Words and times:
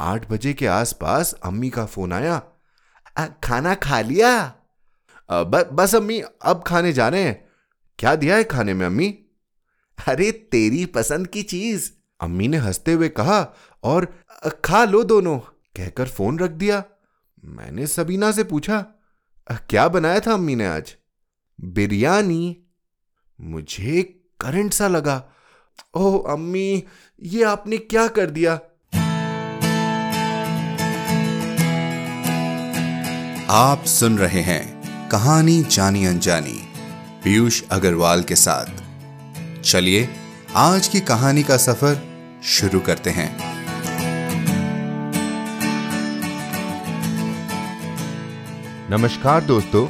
आठ 0.00 0.30
बजे 0.30 0.54
के 0.54 0.66
आसपास 0.66 1.32
अम्मी 1.32 1.70
का 1.70 1.86
फ़ोन 1.86 2.12
आया। 2.12 2.42
"आ, 3.18 3.26
खाना 3.26 3.74
खा 3.74 4.00
लिया? 4.00 4.54
"अ, 5.30 5.44
ब, 5.44 5.70
बस 5.72 5.94
अम्मी 5.94 6.22
अब 6.42 6.64
खाने 6.66 6.92
जा 6.92 7.08
रहे 7.08 7.22
हैं। 7.22 7.48
क्या 7.98 8.16
दिया 8.16 8.36
है 8.36 8.44
खाने 8.44 8.74
में 8.74 8.86
अम्मी? 8.86 9.18
अरे 10.08 10.32
तेरी 10.32 10.86
पसंद 10.86 11.26
की 11.26 11.42
चीज़। 11.42 11.90
अम्मी 12.20 12.48
ने 12.48 12.56
हँसते 12.56 12.92
हुए 12.92 13.08
कहा 13.08 13.54
और 13.82 14.14
"अ, 14.42 14.48
खा 14.48 14.84
लो 14.84 15.04
दोनों 15.04 15.38
कहकर 15.76 16.08
फ़ोन 16.08 16.38
रख 16.38 16.50
दिया। 16.50 16.84
मैंने 17.44 17.86
सबीना 17.86 18.32
से 18.32 18.44
पूछा 18.44 18.86
क्या 19.52 19.88
बनाया 19.88 20.20
था 20.20 20.32
अम्मी 20.32 20.56
ने 20.56 20.66
आज? 20.66 20.96
बिरयानी। 21.60 22.64
मुझे 23.40 24.02
करंट 24.40 24.72
सा 24.72 24.88
लगा। 24.88 25.32
ओह 25.94 26.32
अम्मी 26.32 26.84
ये 27.22 27.44
आपने 27.44 27.78
क्या 27.78 28.08
कर 28.08 28.30
दिया? 28.30 28.60
आप 33.50 33.84
सुन 33.84 34.18
रहे 34.18 34.40
हैं 34.40 34.82
कहानी 35.08 35.62
जानी 35.62 36.04
अनजानी, 36.04 36.68
पीयूष 37.24 37.62
अग्रवाल 37.70 38.22
के 38.22 38.36
साथ। 38.36 38.66
चलिए, 39.62 40.08
आज 40.54 40.88
की 40.88 41.00
कहानी 41.00 41.42
का 41.42 41.56
सफ़र 41.56 42.02
शुरू 42.44 42.80
करते 42.80 43.10
हैं। 43.10 43.36
नमस्कार 48.90 49.44
दोस्तों, 49.44 49.88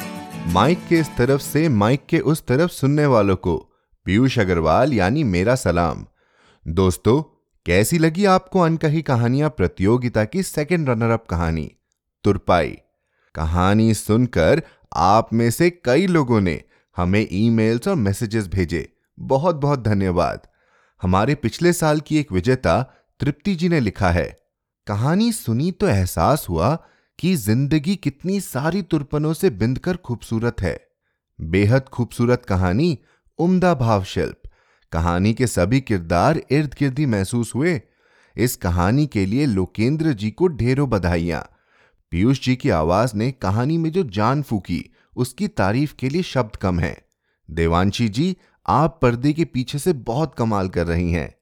माइक 0.53 0.87
के 0.89 0.99
इस 0.99 1.11
तरफ़ 1.19 1.41
से 1.41 1.69
माइक 1.69 2.07
के 2.09 2.19
उस 2.19 2.47
तरफ़ 2.47 2.71
सुनने 2.71 3.07
वालों 3.07 3.37
को 3.37 3.73
पीयूष 4.05 4.39
अग्रवाल 4.39 4.93
यानी 4.93 5.25
मेरा 5.25 5.55
सलाम। 5.55 6.07
दोस्तों, 6.69 7.23
कैसी 7.67 7.99
लगी 7.99 8.25
आपको 8.25 8.61
अनकही 8.61 9.03
कहानियाँ 9.03 9.51
प्रतियोगिता 9.51 10.25
की 10.25 10.43
सेकंड 10.43 10.89
रनर 10.89 11.11
अप 11.11 11.27
कहानी? 11.27 11.73
तुरपाई। 12.25 12.79
कहानी 13.35 13.93
सुनकर 13.95 14.63
आप 14.93 15.33
में 15.33 15.51
से 15.51 15.71
कई 15.85 16.07
लोगों 16.07 16.41
ने 16.41 16.61
हमें 16.97 17.27
ईमेल्स 17.33 17.89
और 17.89 17.95
मैसेजेस 17.97 18.47
भेजे। 18.49 18.89
बहुत 19.19 19.57
बहुत 19.57 19.83
धन्यवाद। 19.83 20.47
हमारे 21.03 21.35
पिछले 21.35 21.73
साल 21.73 22.01
की 22.01 22.19
एक 22.19 22.33
विजेता 22.33 22.83
तृप्ति 23.21 23.55
जी 23.55 23.69
ने 23.69 23.81
लिखा 23.81 24.11
है, 24.11 24.27
कहानी 24.87 25.31
सुनी 25.33 25.71
तो 25.73 25.89
एहसास 25.89 26.47
हुआ 26.49 26.75
कि 27.19 27.35
ज़िंदगी 27.37 27.95
कितनी 27.97 28.41
सारी 28.41 28.83
तुरपनों 28.83 29.33
से 29.33 29.51
बिंदकर 29.53 29.97
खूबसूरत 29.97 30.63
है। 30.63 30.79
बेहद 31.39 31.89
खूबसूरत 31.89 32.45
कहानी, 32.45 32.99
उम्दा 33.39 33.75
भाव 33.75 34.05
शिल्प 34.05 34.41
कहानी 34.93 35.33
के 35.35 35.47
सभी 35.47 35.81
किरदार 35.81 36.41
इर्द 36.51 36.75
गिर्द 36.79 37.01
महसूस 37.09 37.55
हुए। 37.55 37.81
इस 38.37 38.55
कहानी 38.57 39.07
के 39.07 39.25
लिए 39.27 39.47
लोकेंद्र 39.47 40.13
जी 40.13 40.31
को 40.31 40.49
ढेरों 40.49 40.89
बधाइयाँ। 40.91 41.43
पीयूष 42.15 42.45
जी 42.45 42.57
की 42.57 42.71
आवाज़ 42.71 43.17
ने 43.17 43.33
कहानी 43.33 43.79
में 43.79 43.93
जो 43.93 44.03
जान 44.03 44.43
फूकी, 44.43 44.95
उसकी 45.17 45.49
तारीफ़ 45.49 45.95
के 45.95 46.09
लिए 46.09 46.23
शब्द 46.23 46.57
कम 46.57 46.81
है। 46.81 47.05
देवांशी 47.51 48.09
जी, 48.09 48.37
आप 48.67 48.99
पर्दे 49.03 49.33
के 49.33 49.45
पीछे 49.45 49.79
से 49.79 49.93
बहुत 49.93 50.35
कमाल 50.35 50.69
कर 50.69 50.87
रही 50.87 51.13
हैं। 51.13 51.35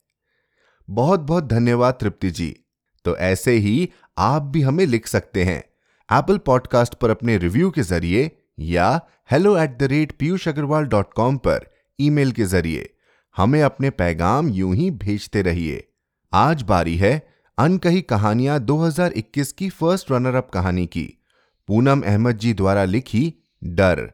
बहुत 0.90 1.20
बहुत 1.20 1.44
धन्यवाद 1.44 1.94
तृप्ति 2.00 2.30
जी। 2.30 2.56
तो 3.04 3.16
ऐसे 3.16 3.52
ही 3.52 3.90
आप 4.18 4.42
भी 4.42 4.62
हमें 4.62 4.86
लिख 4.86 5.06
सकते 5.06 5.44
हैं। 5.44 5.58
एप्पल 6.18 6.38
पॉडकास्ट 6.38 6.94
पर 6.94 7.10
अपने 7.10 7.38
रिव्यू 7.38 7.70
के 7.70 7.82
ज़रिए 7.82 8.30
या 8.58 9.00
hello 9.30 9.58
at 9.58 9.78
the 9.78 9.82
rate 9.82 10.12
Piyush 10.12 10.48
Agarwal 10.48 10.84
dot 10.84 11.12
com 11.12 11.36
पर 11.36 11.60
ईमेल 12.00 12.32
के 12.32 12.44
ज़रिए 12.44 12.94
हमें 13.36 13.62
अपने 13.62 13.90
पैगाम 13.90 14.48
यूँ 14.48 14.74
ही 14.74 14.90
भेजते 14.90 15.42
रहिए। 15.42 15.88
आज 16.32 16.62
बारी 16.62 16.96
है 16.96 17.31
अनकही 17.58 18.02
कहानियाँ 18.02 18.60
2021 18.60 19.52
की 19.52 19.68
फ़र्स्ट 19.68 20.12
रनर 20.12 20.34
अप 20.34 20.50
कहानी 20.50 20.86
की। 20.86 21.22
पूनम 21.68 22.00
अहमद 22.00 22.38
जी 22.38 22.54
द्वारा 22.54 22.84
लिखी 22.84 23.34
डर। 23.64 24.12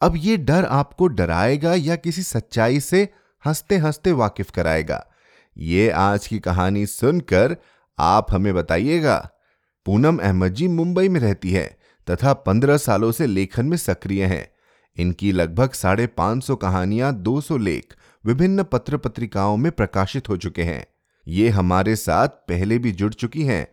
अब 0.00 0.12
ये 0.16 0.36
डर 0.36 0.64
आपको 0.64 1.06
डराएगा 1.06 1.74
या 1.74 1.96
किसी 1.96 2.22
सच्चाई 2.22 2.80
से 2.80 3.08
हँसते 3.46 3.76
हँसते 3.76 4.12
वाकिफ 4.12 4.50
कराएगा? 4.50 5.06
ये 5.58 5.90
आज 5.90 6.26
की 6.26 6.38
कहानी 6.38 6.86
सुनकर 6.86 7.56
आप 7.98 8.26
हमें 8.32 8.54
बताइएगा। 8.54 9.30
पूनम 9.86 10.18
अहमद 10.18 10.52
जी 10.52 10.68
मुंबई 10.68 11.08
में 11.08 11.20
रहती 11.20 11.50
है 11.50 11.78
तथा 12.10 12.32
पंद्रह 12.32 12.76
सालों 12.76 13.12
से 13.12 13.26
लेखन 13.26 13.66
में 13.66 13.76
सक्रिय 13.76 14.24
हैं। 14.24 14.50
इनकी 14.96 15.32
लगभग 15.32 15.70
साढ़े 15.70 16.06
पाँच 16.06 16.44
सौ 16.44 16.56
कहानियाँ 16.56 17.14
दो 17.14 17.40
सौ 17.40 17.56
लेख 17.56 17.94
विभिन्न 18.24 18.62
पत्र 18.62 18.96
पत्रिकाओं 18.96 19.56
में 19.56 19.72
प्रकाशित 19.72 20.28
हो 20.28 20.36
चुके 20.36 20.62
हैं। 20.62 20.86
ये 21.26 21.48
हमारे 21.48 21.96
साथ 21.96 22.28
पहले 22.28 22.78
भी 22.78 22.92
जुड़ 22.92 23.12
चुकी 23.12 23.42
हैं, 23.42 23.66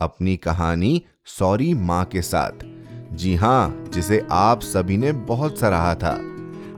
अपनी 0.00 0.36
कहानी 0.36 1.02
सॉरी 1.26 1.74
माँ 1.74 2.04
के 2.04 2.22
साथ। 2.22 2.64
जी 3.12 3.34
हाँ 3.34 3.84
जिसे 3.92 4.26
आप 4.30 4.60
सभी 4.60 4.96
ने 4.96 5.12
बहुत 5.12 5.58
सराहा 5.58 5.94
था। 5.94 6.18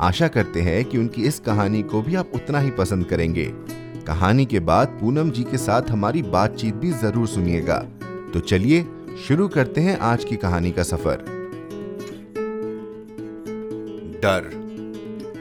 आशा 0.00 0.28
करते 0.28 0.60
हैं 0.60 0.84
कि 0.84 0.98
उनकी 0.98 1.22
इस 1.22 1.40
कहानी 1.40 1.82
को 1.82 2.02
भी 2.02 2.14
आप 2.14 2.32
उतना 2.34 2.58
ही 2.58 2.70
पसंद 2.70 3.06
करेंगे। 3.06 3.44
कहानी 4.06 4.46
के 4.46 4.60
बाद 4.60 4.98
पूनम 5.00 5.30
जी 5.30 5.44
के 5.44 5.58
साथ 5.58 5.90
हमारी 5.90 6.22
बातचीत 6.22 6.74
भी 6.74 6.90
ज़रूर 6.92 7.26
सुनिएगा। 7.26 7.78
तो 8.32 8.40
चलिए, 8.40 8.86
शुरू 9.28 9.48
करते 9.48 9.80
हैं 9.80 9.98
आज 9.98 10.24
की 10.24 10.36
कहानी 10.36 10.70
का 10.72 10.82
सफ़र। 10.82 11.24
डर, 14.22 14.50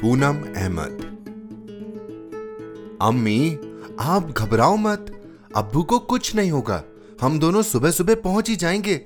पूनम 0.01 0.43
अहमद। 0.55 1.03
अम्मी 3.01 3.59
आप 3.99 4.31
घबराओ 4.31 4.75
मत। 4.75 5.05
अब्बू 5.55 5.83
को 5.83 5.99
कुछ 5.99 6.35
नहीं 6.35 6.51
होगा। 6.51 6.83
हम 7.21 7.39
दोनों 7.39 7.61
सुबह 7.61 7.91
सुबह 7.91 8.15
पहुँच 8.15 8.49
ही 8.49 8.55
जाएँगे। 8.55 8.97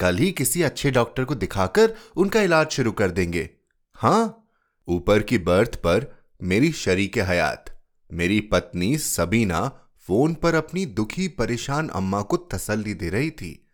कल 0.00 0.16
ही 0.18 0.30
किसी 0.32 0.62
अच्छे 0.62 0.90
डॉक्टर 0.90 1.24
को 1.24 1.34
दिखाकर 1.34 1.94
उनका 2.16 2.40
इलाज 2.40 2.68
शुरू 2.68 2.92
कर 2.92 3.10
देंगे। 3.10 3.50
हाँ 3.94 4.48
ऊपर 4.88 5.22
की 5.22 5.38
बर्थ 5.38 5.76
पर 5.76 6.06
मेरी 6.42 6.72
शरीक 6.72 7.18
हयात, 7.18 7.64
मेरी 8.12 8.40
पत्नी 8.40 8.98
सबीना 8.98 9.68
फ़ोन 10.08 10.34
पर 10.34 10.54
अपनी 10.54 10.86
दुखी, 10.86 11.28
परेशान 11.28 11.88
अम्मा 11.88 12.22
को 12.22 12.36
तसल्ली 12.36 12.94
दे 12.94 13.08
रही 13.08 13.30
थी। 13.30 13.68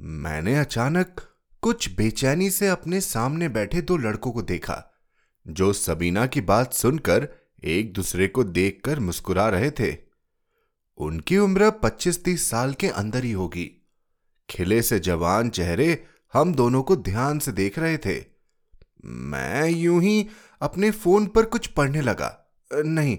मैंने 0.00 0.58
अचानक 0.58 1.20
कुछ 1.62 1.94
बेचैनी 1.96 2.50
से 2.50 2.68
अपने 2.68 3.00
सामने 3.00 3.48
बैठे 3.48 3.82
दो 3.82 3.96
लड़कों 3.96 4.32
को 4.32 4.42
देखा, 4.42 4.82
जो 5.48 5.72
सबीना 5.72 6.26
की 6.26 6.40
बात 6.40 6.74
सुनकर 6.74 7.28
एक 7.64 7.92
दूसरे 7.92 8.28
को 8.28 8.44
देखकर 8.44 9.00
मुस्कुरा 9.00 9.48
रहे 9.48 9.70
थे। 9.70 10.05
उनकी 10.98 11.38
उम्र 11.38 11.70
25-30 11.70 12.48
साल 12.50 12.74
के 12.74 12.88
अंदर 12.88 13.24
ही 13.24 13.32
होगी। 13.32 13.64
खिले 14.50 14.82
से 14.82 14.98
जवान 15.00 15.50
चेहरे 15.50 16.04
हम 16.32 16.54
दोनों 16.54 16.82
को 16.82 16.96
ध्यान 16.96 17.38
से 17.38 17.52
देख 17.52 17.78
रहे 17.78 17.98
थे। 17.98 18.24
मैं 19.04 19.68
यूँ 19.68 20.02
ही 20.02 20.28
अपने 20.62 20.90
फ़ोन 20.90 21.26
पर 21.26 21.44
कुछ 21.44 21.66
पढ़ने 21.66 22.00
लगा। 22.00 22.30
नहीं, 22.70 23.18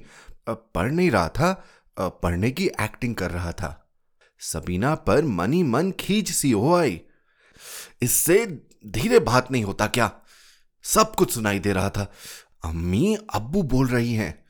पढ़ 0.49 0.91
नहीं 0.91 1.11
रहा 1.11 1.29
था, 1.29 1.51
पढ़ने 1.99 2.51
की 2.51 2.67
एक्टिंग 2.81 3.15
कर 3.15 3.31
रहा 3.31 3.51
था। 3.51 3.89
सबीना 4.39 4.95
पर 4.95 5.25
मनी 5.25 5.61
मन 5.63 5.91
खींच 5.91 6.31
सी 6.31 6.51
हो 6.51 6.73
आई। 6.75 7.01
इससे 8.01 8.45
धीरे 8.87 9.19
बात 9.19 9.51
नहीं 9.51 9.63
होता 9.63 9.87
क्या? 9.87 10.11
सब 10.85 11.15
कुछ 11.15 11.33
सुनाई 11.33 11.59
दे 11.59 11.73
रहा 11.73 11.89
था। 11.89 12.11
अम्मी 12.65 13.17
अब्बू 13.33 13.63
बोल 13.63 13.87
रही 13.87 14.13
हैं। 14.13 14.46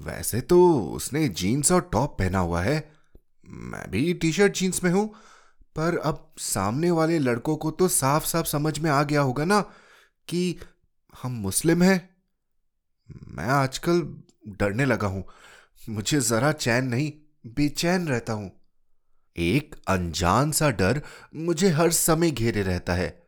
वैसे 0.00 0.40
तो 0.40 0.80
उसने 0.84 1.28
जीन्स 1.28 1.72
और 1.72 1.90
टॉप 1.92 2.18
पहना 2.18 2.38
हुआ 2.38 2.62
है। 2.62 2.92
मैं 3.48 3.90
भी 3.90 4.14
टी 4.14 4.32
शर्ट 4.32 4.52
जीन्स 4.52 4.84
में 4.84 4.90
हूँ, 4.90 5.14
पर 5.76 5.98
अब 5.98 6.34
सामने 6.38 6.90
वाले 6.90 7.18
लड़कों 7.18 7.56
को 7.56 7.70
तो 7.70 7.88
साफ़ 7.88 8.26
साफ़ 8.26 8.46
समझ 8.46 8.78
में 8.78 8.90
आ 8.90 9.02
गया 9.02 9.20
होगा 9.20 9.44
ना 9.44 9.60
कि 10.28 10.56
हम 11.22 11.32
मुस्लिम 11.32 11.82
हैं। 11.82 12.10
मैं 13.28 13.44
आजकल 13.44 14.16
डरने 14.48 14.84
लगा 14.84 15.06
हूँ। 15.06 15.24
मुझे 15.88 16.20
जरा 16.20 16.52
चैन 16.52 16.84
नहीं, 16.84 17.12
बेचैन 17.46 18.08
रहता 18.08 18.32
हूँ। 18.32 18.50
एक 19.36 19.74
अनजान 19.88 20.52
सा 20.52 20.70
डर 20.70 21.02
मुझे 21.34 21.68
हर 21.68 21.90
समय 21.90 22.30
घेरे 22.30 22.62
रहता 22.62 22.94
है। 22.94 23.22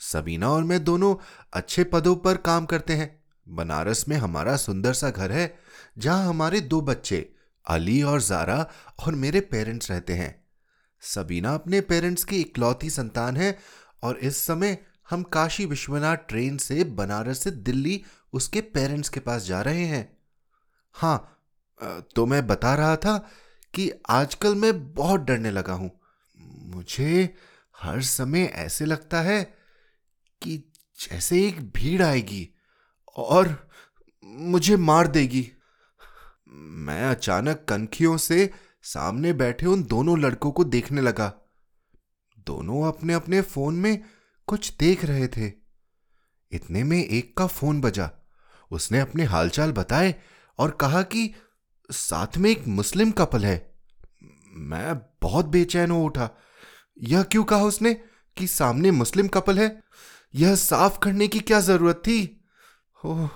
सबीना 0.00 0.48
और 0.50 0.64
मैं 0.64 0.84
दोनों 0.84 1.16
अच्छे 1.52 1.84
पदों 1.84 2.16
पर 2.16 2.36
काम 2.36 2.66
करते 2.66 2.92
हैं। 2.92 3.24
बनारस 3.48 4.08
में 4.08 4.16
हमारा 4.16 4.56
सुंदर 4.56 4.92
सा 4.92 5.10
घर 5.10 5.32
है। 5.32 5.63
जहाँ 5.96 6.28
हमारे 6.28 6.60
दो 6.60 6.80
बच्चे, 6.80 7.28
अली 7.64 8.02
और 8.02 8.20
जारा, 8.20 8.56
और 8.98 9.14
मेरे 9.14 9.40
पेरेंट्स 9.42 9.90
रहते 9.90 10.12
हैं। 10.12 10.34
सबीना 11.02 11.54
अपने 11.54 11.80
पेरेंट्स 11.82 12.24
की 12.24 12.40
इकलौती 12.40 12.90
संतान 12.90 13.36
है, 13.36 13.56
और 14.02 14.18
इस 14.18 14.36
समय 14.36 14.78
हम 15.10 15.22
काशी 15.32 15.64
विश्वनाथ 15.66 16.16
ट्रेन 16.28 16.56
से 16.58 16.84
बनारस 16.84 17.38
से 17.38 17.50
दिल्ली 17.50 18.00
उसके 18.32 18.60
पेरेंट्स 18.60 19.08
के 19.08 19.20
पास 19.20 19.42
जा 19.42 19.60
रहे 19.62 19.84
हैं। 19.84 20.08
हाँ 20.94 21.30
तो 22.16 22.24
मैं 22.26 22.46
बता 22.46 22.74
रहा 22.74 22.96
था 22.96 23.16
कि 23.74 23.90
आजकल 24.10 24.54
मैं 24.54 24.72
बहुत 24.94 25.20
डरने 25.20 25.50
लगा 25.50 25.72
हूँ। 25.72 25.90
मुझे 26.66 27.34
हर 27.74 28.00
समय 28.02 28.44
ऐसे 28.56 28.84
लगता 28.84 29.20
है 29.20 29.42
कि 30.42 30.56
जैसे 30.98 31.46
एक 31.46 31.60
भीड़ 31.72 32.02
आएगी 32.02 32.48
और 33.16 33.56
मुझे 34.24 34.76
मार 34.76 35.06
देगी। 35.08 35.50
मैं 36.84 37.04
अचानक 37.04 37.66
कनखियों 37.68 38.16
से 38.16 38.50
सामने 38.82 39.32
बैठे 39.32 39.66
उन 39.66 39.82
दोनों 39.82 40.18
लड़कों 40.18 40.52
को 40.52 40.64
देखने 40.64 41.00
लगा। 41.00 41.34
दोनों 42.38 42.88
अपने 42.88 43.14
अपने 43.14 43.40
फ़ोन 43.40 43.74
में 43.74 44.04
कुछ 44.46 44.76
देख 44.76 45.04
रहे 45.04 45.28
थे। 45.28 45.52
इतने 46.52 46.84
में 46.84 47.04
एक 47.04 47.36
का 47.36 47.46
फ़ोन 47.46 47.80
बजा। 47.80 48.10
उसने 48.70 49.00
अपने 49.00 49.24
हालचाल 49.24 49.72
बताए 49.72 50.14
और 50.58 50.70
कहा 50.70 51.02
कि 51.02 51.34
साथ 51.90 52.36
में 52.36 52.50
एक 52.50 52.66
मुस्लिम 52.66 53.10
कपल 53.10 53.44
है। 53.44 53.74
मैं 54.52 54.98
बहुत 55.22 55.44
बेचैन 55.44 55.90
हो 55.90 56.04
उठा। 56.04 56.30
यह 57.02 57.22
क्यों 57.22 57.44
कहा 57.44 57.62
उसने 57.62 57.94
कि 58.36 58.46
सामने 58.46 58.90
मुस्लिम 58.90 59.28
कपल 59.28 59.58
है? 59.58 59.82
यह 60.34 60.54
साफ़ 60.54 60.98
करने 60.98 61.28
की 61.28 61.40
क्या 61.40 61.60
ज़रूरत 61.60 61.96
थी? 61.96 62.44
ओह, 63.04 63.30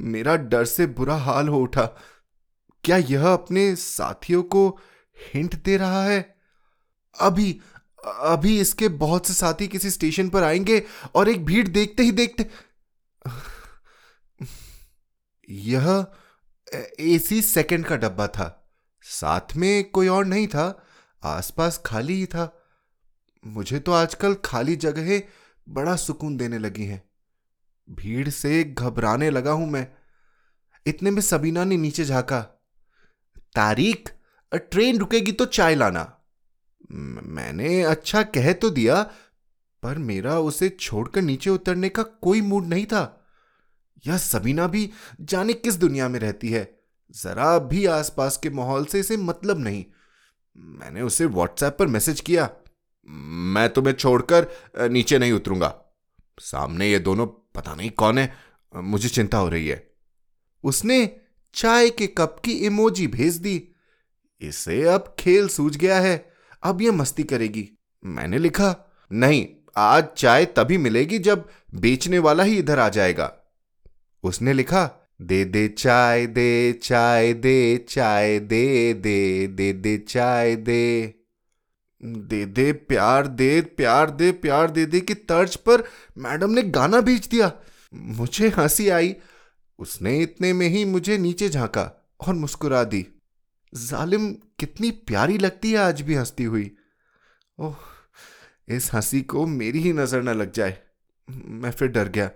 मेरा 0.00 0.36
डर 0.36 0.64
से 0.64 0.86
बुरा 0.86 1.16
हाल 1.16 1.48
हो 1.48 1.60
उठा। 1.60 1.96
क्या 2.84 2.96
यह 2.96 3.32
अपने 3.32 3.76
साथियों 3.76 4.42
को 4.42 4.80
हिंट 5.34 5.62
दे 5.62 5.76
रहा 5.76 6.04
है? 6.04 6.36
अभी 7.20 7.60
अभी 8.04 8.60
इसके 8.60 8.88
बहुत 8.88 9.26
से 9.26 9.34
साथी 9.34 9.68
किसी 9.68 9.90
स्टेशन 9.90 10.28
पर 10.28 10.42
आएँगे 10.42 10.82
और 11.14 11.28
एक 11.28 11.44
भीड़ 11.44 11.68
देखते 11.68 12.02
ही 12.02 12.12
देखते 12.12 12.50
यह 15.50 16.06
एसी 17.00 17.42
सेकंड 17.42 17.86
का 17.86 17.96
डब्बा 17.96 18.26
था। 18.26 18.74
साथ 19.02 19.56
में 19.56 19.90
कोई 19.90 20.08
और 20.08 20.24
नहीं 20.24 20.46
था, 20.46 20.86
आसपास 21.24 21.82
खाली 21.86 22.14
ही 22.14 22.26
था। 22.26 22.62
मुझे 23.46 23.78
तो 23.78 23.92
आजकल 23.92 24.34
खाली 24.34 24.76
जगहें 24.76 25.22
बड़ा 25.68 25.96
सुकून 25.96 26.36
देने 26.36 26.58
लगी 26.58 26.84
हैं। 26.84 27.02
भीड़ 27.90 28.28
से 28.28 28.64
घबराने 28.64 29.30
लगा 29.30 29.50
हूँ 29.50 29.70
मैं। 29.70 29.88
इतने 30.86 31.10
में 31.10 31.22
सबीना 31.22 31.64
ने 31.64 31.76
नीचे 31.76 32.04
झांका। 32.04 32.51
तारीख? 33.54 34.12
ट्रेन 34.52 34.98
रुकेगी 34.98 35.32
तो 35.32 35.44
चाय 35.46 35.74
लाना। 35.74 36.06
मैंने 36.92 37.82
अच्छा 37.82 38.22
कह 38.22 38.52
तो 38.52 38.70
दिया, 38.70 39.02
पर 39.82 39.98
मेरा 39.98 40.38
उसे 40.40 40.68
छोड़कर 40.70 41.22
नीचे 41.22 41.50
उतरने 41.50 41.88
का 41.88 42.02
कोई 42.02 42.40
मूड 42.40 42.66
नहीं 42.66 42.86
था। 42.86 43.02
यह 44.06 44.18
सबीना 44.18 44.66
भी 44.66 44.90
जाने 45.20 45.52
किस 45.54 45.74
दुनिया 45.74 46.08
में 46.08 46.18
रहती 46.20 46.50
है? 46.50 46.64
जरा 47.14 47.58
भी 47.60 47.84
आसपास 47.86 48.36
के 48.36 48.50
माहौल 48.50 48.84
से 48.84 49.00
इसे 49.00 49.16
मतलब 49.16 49.58
नहीं। 49.58 49.84
मैंने 50.56 51.02
उसे 51.02 51.26
व्हाट्सएप 51.26 51.76
पर 51.78 51.86
मैसेज 51.86 52.20
किया, 52.20 52.48
मैं 53.06 53.68
तुम्हें 53.68 53.94
छोड़कर 53.94 54.46
नीचे 54.90 55.18
नहीं 55.18 55.32
उतरूँगा। 55.32 55.74
सामने 56.38 56.90
ये 56.90 56.98
दोनों, 56.98 57.26
पता 57.26 57.74
नहीं 57.74 57.90
कौन 57.92 58.18
है 58.18 58.32
मुझे 58.74 59.08
चिंता 59.08 59.38
हो 59.38 59.48
रही 59.48 59.68
है। 59.68 59.86
उसने 60.64 61.04
चाय 61.54 61.90
के 61.90 62.06
कप 62.06 62.36
की 62.44 62.52
इमोजी 62.52 63.06
भेज 63.06 63.36
दी। 63.36 63.68
इसे 64.40 64.82
अब 64.82 65.16
खेल 65.18 65.48
सूझ 65.48 65.76
गया 65.76 66.00
है। 66.00 66.32
अब 66.62 66.82
यह 66.82 66.92
मस्ती 66.92 67.22
करेगी। 67.22 67.68
मैंने 68.04 68.38
लिखा, 68.38 68.92
नहीं, 69.12 69.48
आज 69.76 70.04
चाय 70.16 70.44
तभी 70.44 70.78
मिलेगी 70.78 71.18
जब 71.18 71.48
बेचने 71.74 72.18
वाला 72.18 72.44
ही 72.44 72.58
इधर 72.58 72.78
आ 72.78 72.88
जाएगा। 72.88 73.36
उसने 74.22 74.52
लिखा, 74.52 75.08
दे 75.22 75.44
दे 75.44 75.68
चाय 75.68 76.26
दे 76.26 76.72
चाय 76.72 77.32
दे 77.32 77.86
चाय, 77.88 78.38
दे 78.38 78.94
दे 78.94 79.46
दे 79.46 79.72
दे 79.72 79.98
चाय, 79.98 80.56
दे। 80.56 81.14
दे 82.04 82.46
दे, 82.46 82.72
प्यार 82.72 83.26
दे 83.26 83.60
प्यार 83.60 84.10
दे 84.10 84.32
प्यार, 84.32 84.70
दे 84.70 84.86
दे 84.86 85.00
की 85.00 85.14
तर्ज 85.14 85.56
पर 85.56 85.84
मैडम 86.18 86.50
ने 86.50 86.62
गाना 86.62 87.00
भेज 87.00 87.26
दिया। 87.26 87.52
मुझे 87.94 88.48
हँसी 88.48 88.88
आई। 88.88 89.16
उसने 89.82 90.18
इतने 90.18 90.52
में 90.52 90.68
ही 90.68 90.84
मुझे 90.84 91.18
नीचे 91.18 91.48
झांका 91.48 91.90
और 92.20 92.34
मुस्कुरा 92.34 92.84
दी। 92.84 93.06
जालिम, 93.74 94.32
कितनी 94.32 94.90
प्यारी 94.90 95.38
लगती 95.38 95.72
है 95.72 95.78
आज 95.78 96.00
भी 96.00 96.14
हंसती 96.14 96.44
हुई। 96.44 96.70
ओह, 97.58 97.76
इस 98.68 98.90
हँसी 98.94 99.22
को 99.22 99.46
मेरी 99.46 99.78
ही 99.78 99.92
नज़र 99.92 100.22
न 100.22 100.28
लग 100.28 100.52
जाए। 100.52 100.78
मैं 101.30 101.70
फिर 101.70 101.88
डर 101.88 102.08
गया। 102.08 102.30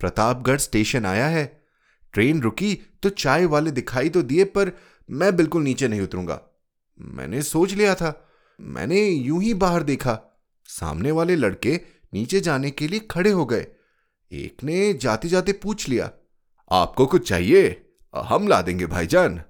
प्रतापगढ़ 0.00 0.58
स्टेशन 0.58 1.06
आया 1.06 1.26
है। 1.26 1.64
ट्रेन 2.12 2.42
रुकी 2.42 2.74
तो 3.02 3.08
चाय 3.08 3.44
वाले 3.44 3.70
दिखाई 3.70 4.08
तो 4.08 4.22
दिए, 4.22 4.44
पर 4.44 4.72
मैं 5.10 5.36
बिल्कुल 5.36 5.62
नीचे 5.62 5.88
नहीं 5.88 6.00
उतरूँगा। 6.00 6.40
मैंने 7.00 7.42
सोच 7.42 7.72
लिया 7.72 7.94
था। 7.94 8.30
मैंने 8.60 9.08
यूँ 9.08 9.42
ही 9.42 9.54
बाहर 9.54 9.82
देखा। 9.82 10.20
सामने 10.68 11.10
वाले 11.10 11.36
लड़के 11.36 11.80
नीचे 12.14 12.40
जाने 12.40 12.70
के 12.70 12.88
लिए 12.88 13.00
खड़े 13.00 13.30
हो 13.30 13.44
गए। 13.46 13.66
एक 14.30 14.64
ने 14.64 14.92
जाते 14.94 15.28
जाते 15.28 15.52
पूछ 15.54 15.88
लिया, 15.88 16.10
आपको 16.70 17.06
कुछ 17.06 17.28
चाहिए? 17.28 17.80
हम 18.14 18.48
ला 18.48 18.60
देंगे 18.62 18.86
भाईजान. 18.86 19.40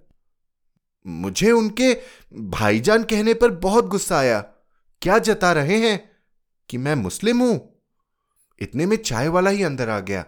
मुझे 1.06 1.50
उनके 1.50 1.92
भाईजान 2.50 3.02
कहने 3.04 3.34
पर 3.34 3.50
बहुत 3.60 3.86
गुस्सा 3.86 4.18
आया। 4.18 4.40
क्या 5.02 5.18
जता 5.20 5.52
रहे 5.52 5.78
हैं 5.80 5.98
कि 6.70 6.78
मैं 6.78 6.94
मुस्लिम 6.94 7.40
हूँ? 7.40 7.58
इतने 8.60 8.86
में 8.86 8.96
चाय 8.96 9.28
वाला 9.28 9.50
ही 9.50 9.62
अंदर 9.62 9.88
आ 9.88 9.98
गया। 10.00 10.24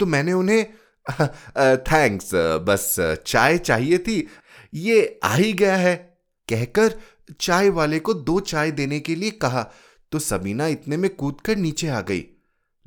तो 0.00 0.06
मैंने 0.06 0.32
उन्हें 0.32 0.64
थैंक्स, 1.80 2.30
बस 2.34 2.96
चाय 3.26 3.58
चाहिए 3.58 3.98
थी। 3.98 4.26
ये 4.74 5.20
आ 5.24 5.34
ही 5.34 5.52
गया 5.52 5.76
है। 5.76 5.94
कहकर 6.48 6.94
चाय 7.40 7.68
वाले 7.70 7.98
को 7.98 8.14
दो 8.14 8.38
चाय 8.42 8.70
देने 8.70 9.00
के 9.00 9.14
लिए 9.14 9.30
कहा। 9.32 9.62
तो 10.12 10.18
सबीना 10.18 10.66
इतने 10.66 10.96
में 10.96 11.10
कूदकर 11.10 11.56
नीचे 11.56 11.88
आ 11.88 12.00
गई। 12.00 12.24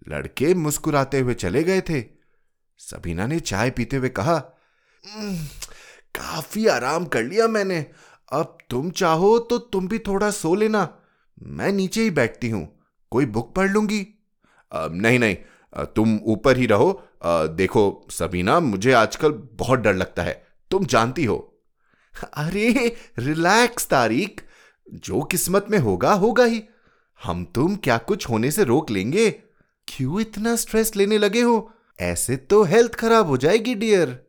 लड़के 0.07 0.53
मुस्कुराते 0.53 1.19
हुए 1.19 1.33
चले 1.33 1.63
गए 1.63 1.81
थे। 1.81 2.03
सबीना 2.79 3.27
ने 3.27 3.39
चाय 3.39 3.69
पीते 3.69 3.97
हुए 3.97 4.09
कहा 4.09 4.37
काफ़ी 6.15 6.65
आराम 6.67 7.05
कर 7.05 7.23
लिया 7.23 7.47
मैंने। 7.47 7.85
अब 8.31 8.57
तुम 8.69 8.89
चाहो 8.91 9.37
तो 9.39 9.57
तुम 9.57 9.87
भी 9.87 9.99
थोड़ा 9.99 10.29
सो 10.31 10.53
लेना। 10.55 10.87
मैं 11.41 11.71
नीचे 11.71 12.01
ही 12.01 12.09
बैठती 12.11 12.49
हूँ। 12.49 12.67
कोई 13.11 13.25
बुक 13.25 13.53
पढ़ 13.55 13.69
लूँगी? 13.69 14.05
नहीं 14.71 15.19
नहीं। 15.19 15.35
तुम 15.85 16.19
ऊपर 16.23 16.57
ही 16.57 16.65
रहो। 16.65 17.03
देखो, 17.25 18.07
सबीना, 18.11 18.59
मुझे 18.59 18.91
आजकल 18.93 19.31
बहुत 19.53 19.79
डर 19.79 19.95
लगता 19.95 20.23
है। 20.23 20.45
तुम 20.71 20.85
जानती 20.85 21.25
हो। 21.25 21.37
अरे, 22.33 22.95
रिलैक्स 23.19 23.87
तारीख 23.87 24.43
जो 24.87 25.21
किस्मत 25.21 25.65
में 25.71 25.77
होगा 25.79 26.13
होगा 26.13 26.43
ही। 26.43 26.63
हम 27.23 27.45
तुम 27.45 27.75
क्या 27.75 27.97
कुछ 27.97 28.29
होने 28.29 28.51
से 28.51 28.63
रोक 28.63 28.91
लेंगे? 28.91 29.29
क्यों 29.87 30.21
इतना 30.21 30.55
स्ट्रेस 30.55 30.95
लेने 30.95 31.17
लगे 31.17 31.41
हो? 31.41 31.73
ऐसे 31.99 32.37
तो 32.37 32.63
हेल्थ 32.63 32.95
खराब 32.95 33.27
हो 33.27 33.37
जाएगी 33.37 33.75
डियर 33.75 34.27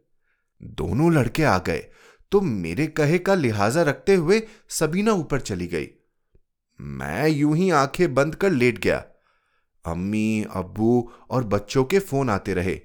दोनों 0.62 1.12
लड़के 1.14 1.44
आ 1.44 1.58
गए 1.58 1.84
तो 2.32 2.40
मेरे 2.40 2.86
कहे 2.86 3.18
का 3.18 3.34
लिहाजा 3.34 3.82
रखते 3.82 4.14
हुए 4.14 4.42
सबीना 4.68 5.12
ऊपर 5.12 5.40
चली 5.40 5.66
गई। 5.66 5.88
मैं 6.80 7.28
यूँ 7.28 7.56
ही 7.56 7.70
आँखें 7.70 8.14
बंद 8.14 8.34
कर 8.34 8.50
लेट 8.50 8.78
गया। 8.78 9.04
अम्मी, 9.86 10.46
अब्बू 10.50 11.12
और 11.30 11.44
बच्चों 11.44 11.84
के 11.84 11.98
फ़ोन 11.98 12.30
आते 12.30 12.54
रहे। 12.54 12.80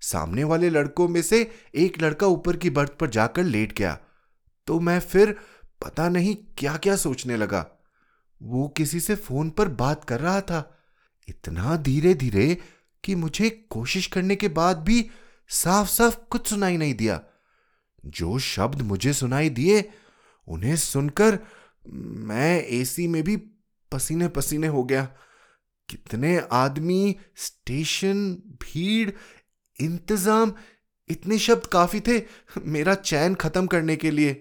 सामने 0.00 0.44
वाले 0.44 0.70
लड़कों 0.70 1.08
में 1.08 1.22
से 1.22 1.50
एक 1.74 2.02
लड़का 2.02 2.26
ऊपर 2.26 2.56
की 2.56 2.70
बर्थ 2.70 2.92
पर 2.92 3.10
जाकर 3.10 3.42
लेट 3.42 3.78
गया। 3.78 3.98
तो 4.66 4.80
मैं 4.80 5.00
फिर 5.00 5.36
पता 5.84 6.08
नहीं 6.08 6.36
क्या 6.58 6.76
क्या 6.76 6.96
सोचने 6.96 7.36
लगा। 7.36 7.66
वो 8.42 8.68
किसी 8.68 9.00
से 9.00 9.14
फ़ोन 9.14 9.50
पर 9.50 9.68
बात 9.68 10.04
कर 10.04 10.20
रहा 10.20 10.40
था। 10.40 10.77
इतना 11.28 11.76
धीरे 11.76 12.14
धीरे 12.14 12.58
कि 13.04 13.14
मुझे 13.14 13.66
कोशिश 13.70 14.06
करने 14.06 14.36
के 14.36 14.48
बाद 14.48 14.78
भी 14.78 15.10
साफ़ 15.48 15.88
साफ़ 15.88 16.16
कुछ 16.30 16.46
सुनाई 16.46 16.76
नहीं 16.76 16.94
दिया। 16.94 17.20
जो 18.06 18.38
शब्द 18.38 18.82
मुझे 18.82 19.12
सुनाई 19.12 19.50
दिए, 19.50 19.92
उन्हें 20.48 20.76
सुनकर 20.76 21.38
मैं 21.88 22.64
एसी 22.64 23.06
में 23.06 23.22
भी 23.22 23.36
पसीने 23.92 24.28
पसीने 24.28 24.66
हो 24.66 24.84
गया। 24.84 25.04
कितने 25.88 26.42
आदमी, 26.52 27.16
स्टेशन, 27.36 28.34
भीड़, 28.34 29.10
इंतज़ाम, 29.80 30.52
इतने 31.08 31.38
शब्द 31.38 31.66
काफ़ी 31.66 32.00
थे 32.00 32.22
मेरा 32.58 32.94
चैन 32.94 33.34
खत्म 33.34 33.66
करने 33.66 33.96
के 33.96 34.10
लिए। 34.10 34.34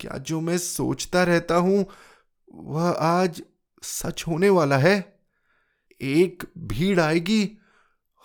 क्या 0.00 0.18
जो 0.18 0.40
मैं 0.40 0.58
सोचता 0.58 1.24
रहता 1.24 1.56
हूँ, 1.56 1.86
वह 2.54 2.90
आज 2.90 3.42
सच 3.82 4.24
होने 4.28 4.48
वाला 4.48 4.78
है? 4.78 5.15
एक 6.00 6.42
भीड़ 6.58 7.00
आएगी 7.00 7.58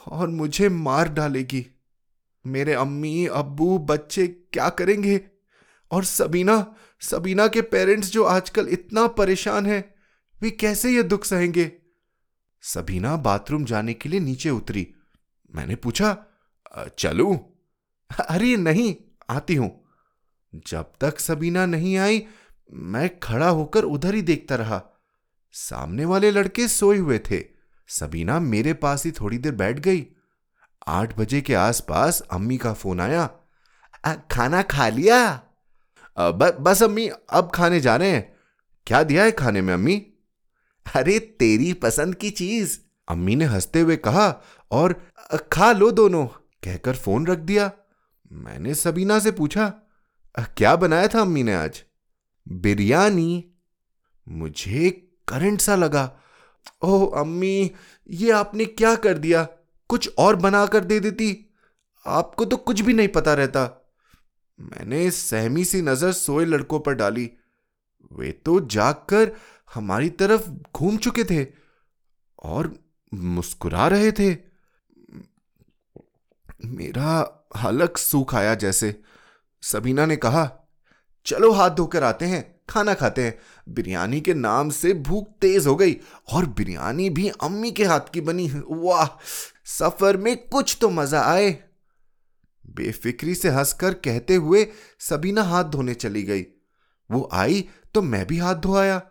और 0.08 0.30
मुझे 0.30 0.70
मार 0.70 1.10
डालेगी। 1.10 1.68
मेरे 2.48 2.74
अम्मी, 2.74 3.28
अब्बू, 3.28 3.78
बच्चे 3.78 4.28
क्या 4.28 4.70
करेंगे? 4.70 5.22
और 5.92 6.04
सबीना 6.04 6.76
सबीना 7.02 7.48
के 7.48 7.62
पेरेंट्स 7.62 8.12
जो 8.12 8.24
आजकल 8.24 8.68
इतना 8.68 9.08
परेशान 9.08 9.66
हैं, 9.66 9.96
वे 10.42 10.52
कैसे 10.52 10.92
ये 10.92 11.04
दुख 11.04 11.26
सहेंगे? 11.26 11.72
सबीना 12.62 13.18
बाथरूम 13.18 13.66
जाने 13.66 13.94
के 13.94 14.10
लिए 14.10 14.20
नीचे 14.20 14.50
उतरी। 14.50 14.94
मैंने 15.56 15.76
पूछा 15.76 16.26
चलू? 17.00 17.54
अरे, 18.30 18.58
नहीं, 18.58 18.96
आती 19.30 19.56
हूँ। 19.56 19.86
जब 20.68 20.92
तक 21.02 21.20
सबीना 21.20 21.66
नहीं 21.66 21.98
आई, 21.98 22.28
मैं 22.74 23.20
खड़ा 23.20 23.50
होकर 23.50 23.84
उधर 23.84 24.16
ही 24.16 24.22
देखता 24.22 24.56
रहा। 24.56 24.84
सामने 25.52 26.06
वाले 26.06 26.32
लड़के 26.32 26.68
सोए 26.68 26.98
हुए 26.98 27.20
थे। 27.20 27.51
सबीना 27.92 28.40
मेरे 28.40 28.74
पास 28.74 29.06
ही 29.06 29.12
थोड़ी 29.12 29.38
देर 29.38 29.52
बैठ 29.52 29.80
गई। 29.80 30.08
आठ 30.88 31.18
बजे 31.18 31.42
के 31.42 31.54
आसपास 31.54 32.22
अम्मी 32.22 32.58
का 32.58 32.74
फ़ोन 32.74 33.02
आया। 33.02 33.30
आ, 34.06 34.14
खाना 34.14 34.62
खा 34.62 34.90
लिया? 34.90 35.20
आ, 36.18 36.32
ब, 36.32 36.58
बस 36.62 36.84
अम्मी 36.84 37.10
अब 37.30 37.52
खाने 37.56 37.80
जा 37.80 37.96
रहे 37.96 38.12
हैं। 38.12 38.36
क्या 38.88 39.04
दिया 39.04 39.24
है 39.24 39.32
खाने 39.32 39.62
में 39.62 39.74
अम्मी? 39.74 39.98
अरे 40.96 41.20
तेरी 41.20 41.74
पसंद 41.74 42.16
की 42.16 42.30
चीज़। 42.30 42.80
अम्मी 43.08 43.36
ने 43.36 43.46
हँसते 43.46 43.80
हुए 43.80 43.96
कहा 43.96 44.42
और 44.72 45.08
खा 45.54 45.72
लो 45.72 45.92
दोनों 45.92 46.28
कहकर 46.64 46.96
फ़ोन 46.96 47.28
रख 47.28 47.38
दिया। 47.38 47.72
मैंने 48.32 48.76
सबीना 48.76 49.20
से 49.20 49.32
पूछा 49.32 49.74
क्या 50.40 50.76
बनाया 50.76 51.08
था 51.08 51.22
अम्मी 51.22 51.44
ने 51.44 51.56
आज? 51.56 51.84
बिरयानी। 52.48 53.52
मुझे 54.30 54.90
करंट 55.28 55.62
सा 55.62 55.76
लगा। 55.76 56.21
ओह, 56.82 57.20
अम्मी, 57.20 57.72
ये 58.10 58.32
आपने 58.32 58.66
क्या 58.66 58.96
कर 58.96 59.18
दिया? 59.18 59.44
कुछ 59.90 60.16
और 60.18 60.36
बनाकर 60.36 60.84
दे 60.84 61.00
देती। 61.00 61.52
आपको 62.06 62.46
तो 62.46 62.58
कुछ 62.58 62.82
भी 62.82 62.94
नहीं 62.94 63.08
पता 63.08 63.34
रहता। 63.34 63.92
मैंने 64.60 65.12
सहमी 65.12 65.66
सी 65.66 65.82
नज़र 65.82 66.12
सोए 66.12 66.46
लड़कों 66.46 66.80
पर 66.80 66.94
डाली। 66.94 67.32
वे 68.12 68.32
तो 68.32 68.60
जागकर 68.60 69.32
हमारी 69.74 70.10
तरफ़ 70.10 70.50
घूम 70.76 70.98
चुके 70.98 71.24
थे 71.24 71.48
और 72.44 72.74
मुस्कुरा 73.14 73.88
रहे 73.88 74.12
थे। 74.12 74.38
मेरा 76.66 77.44
हलक 77.58 77.98
सूख 77.98 78.36
आया 78.36 78.56
जैसे। 78.56 79.02
सबीना 79.62 80.06
ने 80.06 80.16
कहा, 80.16 80.52
चलो 81.26 81.52
हाथ 81.52 81.70
धोकर 81.70 82.04
आते 82.04 82.26
हैं। 82.26 82.61
खाना 82.72 82.94
खाते 82.94 83.24
हैं। 83.24 83.38
बिरयानी 83.68 84.22
के 84.22 84.34
नाम 84.34 84.70
से 84.72 84.94
भूख 84.94 85.28
तेज 85.42 85.68
हो 85.68 85.76
गई 85.76 85.96
और 86.34 86.46
बिरयानी 86.48 87.10
भी 87.10 87.28
अम्मी 87.30 87.72
के 87.72 87.86
हाथ 87.86 88.10
की 88.14 88.22
बनी 88.22 88.50
वाह, 88.66 89.08
सफ़र 89.70 90.18
में 90.18 90.36
कुछ 90.48 90.78
तो 90.82 90.90
मज़ा 90.90 91.22
आए। 91.24 91.52
बेफिक्री 92.66 93.36
से 93.36 93.50
हंसकर 93.50 93.94
कहते 93.94 94.36
हुए 94.36 94.68
सबीना 95.00 95.44
हाथ 95.44 95.64
धोने 95.66 95.94
चली 95.96 96.24
गई। 96.24 96.46
वो 97.10 97.28
आई 97.34 97.68
तो 97.94 98.02
मैं 98.02 98.26
भी 98.28 98.38
हाथ 98.38 98.56
धोआया। 98.56 99.02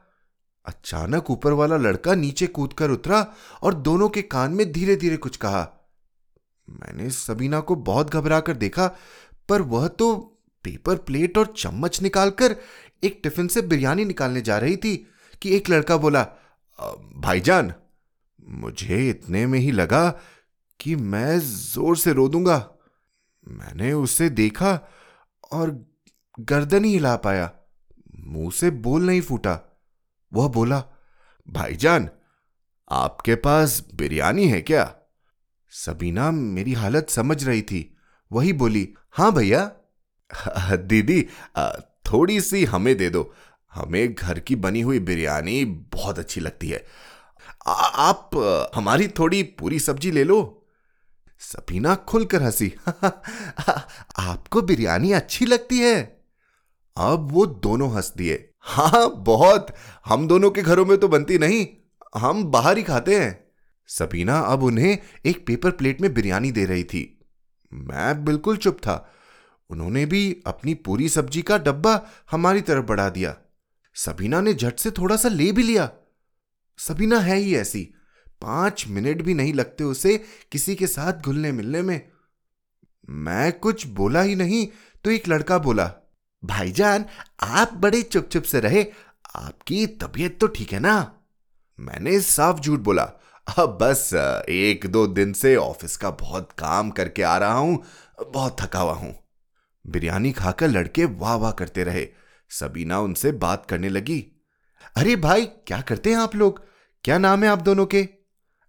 अचानक 0.66 1.30
ऊपर 1.30 1.52
वाला 1.52 1.76
लड़का 1.78 2.14
नीचे 2.14 2.46
कूदकर 2.46 2.90
उतरा 2.90 3.26
और 3.62 3.74
दोनों 3.74 4.08
के 4.08 4.22
कान 4.24 4.52
में 4.52 4.70
धीरे 4.72 4.96
धीरे 4.96 5.16
कुछ 5.16 5.36
कहा। 5.36 5.68
मैंने 6.68 7.08
सबीना 7.10 7.60
को 7.60 7.74
बहुत 7.76 8.10
घबरा 8.10 8.40
कर 8.40 8.56
देखा, 8.56 8.86
पर 9.48 9.62
वह 9.62 9.86
तो 9.88 10.14
पेपर 10.64 10.96
प्लेट 10.96 11.38
और 11.38 11.52
चम्मच 11.56 12.00
निकालकर 12.02 12.56
एक 13.02 13.20
टिफ़िन 13.22 13.48
से 13.48 13.62
बिरयानी 13.62 14.04
निकालने 14.04 14.40
जा 14.40 14.58
रही 14.58 14.76
थी 14.76 14.96
कि 15.42 15.56
एक 15.56 15.70
लड़का 15.70 15.96
बोला 15.96 16.22
भाईजान, 17.16 17.72
मुझे 18.48 19.08
इतने 19.10 19.46
में 19.46 19.58
ही 19.58 19.70
लगा 19.70 20.08
कि 20.80 20.96
मैं 20.96 21.38
ज़ोर 21.38 21.96
से 21.96 22.12
रो 22.12 22.28
दूँगा। 22.28 22.58
मैंने 23.48 23.92
उसे 23.92 24.28
देखा 24.30 24.78
और 25.52 25.86
गर्दन 26.40 26.84
ही 26.84 26.92
हिला 26.92 27.16
पाया, 27.16 27.50
मुँह 28.20 28.50
से 28.50 28.70
बोल 28.70 29.06
नहीं 29.06 29.20
फूटा। 29.20 29.58
वह 30.32 30.48
बोला, 30.48 30.84
भाईजान, 31.48 32.08
आपके 32.90 33.34
पास 33.34 33.84
बिरयानी 33.94 34.46
है 34.48 34.60
क्या? 34.60 34.94
सबीना 35.72 36.30
मेरी 36.30 36.72
हालत 36.72 37.10
समझ 37.10 37.44
रही 37.44 37.62
थी। 37.62 37.96
वही 38.32 38.52
बोली, 38.52 38.88
हाँ 39.10 39.32
भैया। 39.32 39.70
दीदी 40.76 41.20
थोड़ी 42.06 42.40
सी 42.40 42.64
हमें 42.64 42.96
दे 42.96 43.10
दो। 43.10 43.34
हमें 43.74 44.14
घर 44.14 44.38
की 44.38 44.56
बनी 44.56 44.80
हुई 44.80 44.98
बिरयानी 44.98 45.64
बहुत 45.64 46.18
अच्छी 46.18 46.40
लगती 46.40 46.68
है। 46.68 46.86
आ, 47.66 47.72
आप 47.72 48.30
हमारी 48.74 49.08
थोड़ी 49.08 49.42
पूरी 49.42 49.78
सब्ज़ी 49.78 50.10
ले 50.10 50.24
लो। 50.24 50.66
सबीना 51.38 51.94
खुलकर 51.94 52.42
हँसी। 52.42 52.74
आपको 54.18 54.62
बिरयानी 54.62 55.12
अच्छी 55.12 55.46
लगती 55.46 55.78
है? 55.78 56.24
अब 56.96 57.32
वो 57.32 57.46
दोनों 57.46 57.94
हंस 57.94 58.12
दिए। 58.16 58.50
हाँ 58.60 59.14
बहुत। 59.16 59.74
हम 60.06 60.28
दोनों 60.28 60.50
के 60.50 60.62
घरों 60.62 60.86
में 60.86 60.98
तो 60.98 61.08
बनती 61.08 61.38
नहीं। 61.38 61.66
हम 62.16 62.44
बाहर 62.44 62.76
ही 62.76 62.82
खाते 62.82 63.20
हैं। 63.20 63.44
सबीना 63.88 64.38
अब 64.40 64.62
उन्हें 64.62 64.98
एक 65.26 65.46
पेपर 65.46 65.70
प्लेट 65.70 66.00
में 66.00 66.14
बिरयानी 66.14 66.52
दे 66.52 66.64
रही 66.64 66.84
थी। 66.84 67.20
मैं 67.72 68.24
बिल्कुल 68.24 68.56
चुप 68.56 68.76
था। 68.76 69.12
उन्होंने 69.70 70.04
भी 70.06 70.42
अपनी 70.46 70.74
पूरी 70.76 71.08
सब्ज़ी 71.08 71.42
का 71.42 71.58
डब्बा 71.58 72.00
हमारी 72.30 72.60
तरफ़ 72.60 72.84
बढ़ा 72.84 73.08
दिया। 73.08 73.36
सबीना 73.96 74.40
ने 74.40 74.54
झट 74.54 74.78
से 74.78 74.90
थोड़ा 74.90 75.16
सा 75.16 75.28
ले 75.28 75.50
भी 75.52 75.62
लिया। 75.62 75.90
सबीना 76.78 77.18
है 77.20 77.36
ही 77.36 77.54
ऐसी। 77.56 77.82
पाँच 78.42 78.84
मिनट 78.88 79.22
भी 79.22 79.34
नहीं 79.34 79.52
लगते 79.54 79.84
उसे 79.84 80.16
किसी 80.52 80.74
के 80.74 80.86
साथ 80.86 81.22
घुलने 81.22 81.52
मिलने 81.52 81.82
में। 81.82 82.00
मैं 83.08 83.52
कुछ 83.52 83.86
बोला 83.86 84.20
ही 84.22 84.34
नहीं 84.34 84.66
तो 85.04 85.10
एक 85.10 85.28
लड़का 85.28 85.58
बोला, 85.58 85.92
भाईजान, 86.42 87.04
आप 87.40 87.72
बड़े 87.74 88.02
चुप 88.02 88.28
चुप 88.28 88.42
से 88.42 88.60
रहे, 88.60 88.84
आपकी 89.36 89.86
तबीयत 89.86 90.38
तो 90.40 90.46
ठीक 90.46 90.72
है 90.72 90.80
ना? 90.80 91.12
मैंने 91.78 92.20
साफ़ 92.20 92.60
झूठ 92.60 92.80
बोला, 92.80 93.02
अब 93.46 93.78
बस, 93.82 94.10
एक 94.48 94.86
दो 94.86 95.06
दिन 95.06 95.32
से 95.32 95.54
ऑफ़िस 95.56 95.96
का 95.96 96.10
बहुत 96.10 96.52
काम 96.58 96.90
करके 96.90 97.22
आ 97.22 97.36
रहा 97.38 97.52
हूँ, 97.52 97.82
बहुत 98.32 98.56
थका 98.60 98.80
हुआ 98.80 98.92
हूँ। 98.92 99.14
बिरयानी 99.86 100.32
खाकर 100.32 100.68
लड़के 100.68 101.04
वाह 101.04 101.34
वाह 101.34 101.52
करते 101.52 101.84
रहे। 101.84 102.08
सबीना 102.50 103.00
उनसे 103.00 103.32
बात 103.32 103.66
करने 103.66 103.88
लगी। 103.88 104.26
अरे 104.96 105.16
भाई 105.16 105.46
क्या 105.46 105.80
करते 105.80 106.10
हैं 106.10 106.16
आप 106.16 106.34
लोग? 106.36 106.64
क्या 107.04 107.18
नाम 107.18 107.44
है 107.44 107.50
आप 107.50 107.62
दोनों 107.62 107.86
के? 107.86 108.08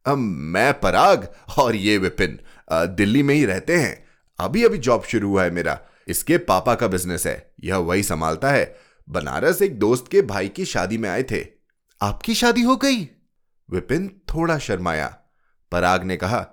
अब 0.05 0.17
मैं 0.17 0.79
पराग 0.79 1.33
और 1.57 1.75
ये 1.75 1.97
विपिन। 1.97 2.39
दिल्ली 2.71 3.23
में 3.23 3.35
ही 3.35 3.45
रहते 3.45 3.77
हैं। 3.77 4.05
अभी 4.39 4.63
अभी 4.63 4.77
जॉब 4.77 5.03
शुरू 5.03 5.29
हुआ 5.29 5.43
है 5.43 5.51
मेरा। 5.51 5.79
इसके 6.07 6.37
पापा 6.37 6.75
का 6.75 6.87
बिज़नेस 6.87 7.25
है। 7.27 7.53
यह 7.63 7.77
वही 7.77 8.03
संभालता 8.03 8.51
है। 8.51 8.77
बनारस 9.09 9.61
एक 9.61 9.79
दोस्त 9.79 10.05
के 10.11 10.21
भाई 10.21 10.49
की 10.49 10.65
शादी 10.65 10.97
में 10.97 11.09
आए 11.09 11.23
थे। 11.23 11.45
आपकी 12.01 12.35
शादी 12.35 12.61
हो 12.61 12.75
गई? 12.75 13.09
विपिन 13.71 14.21
थोड़ा 14.33 14.57
शर्माया। 14.57 15.17
पराग 15.71 16.03
ने 16.03 16.17
कहा 16.17 16.47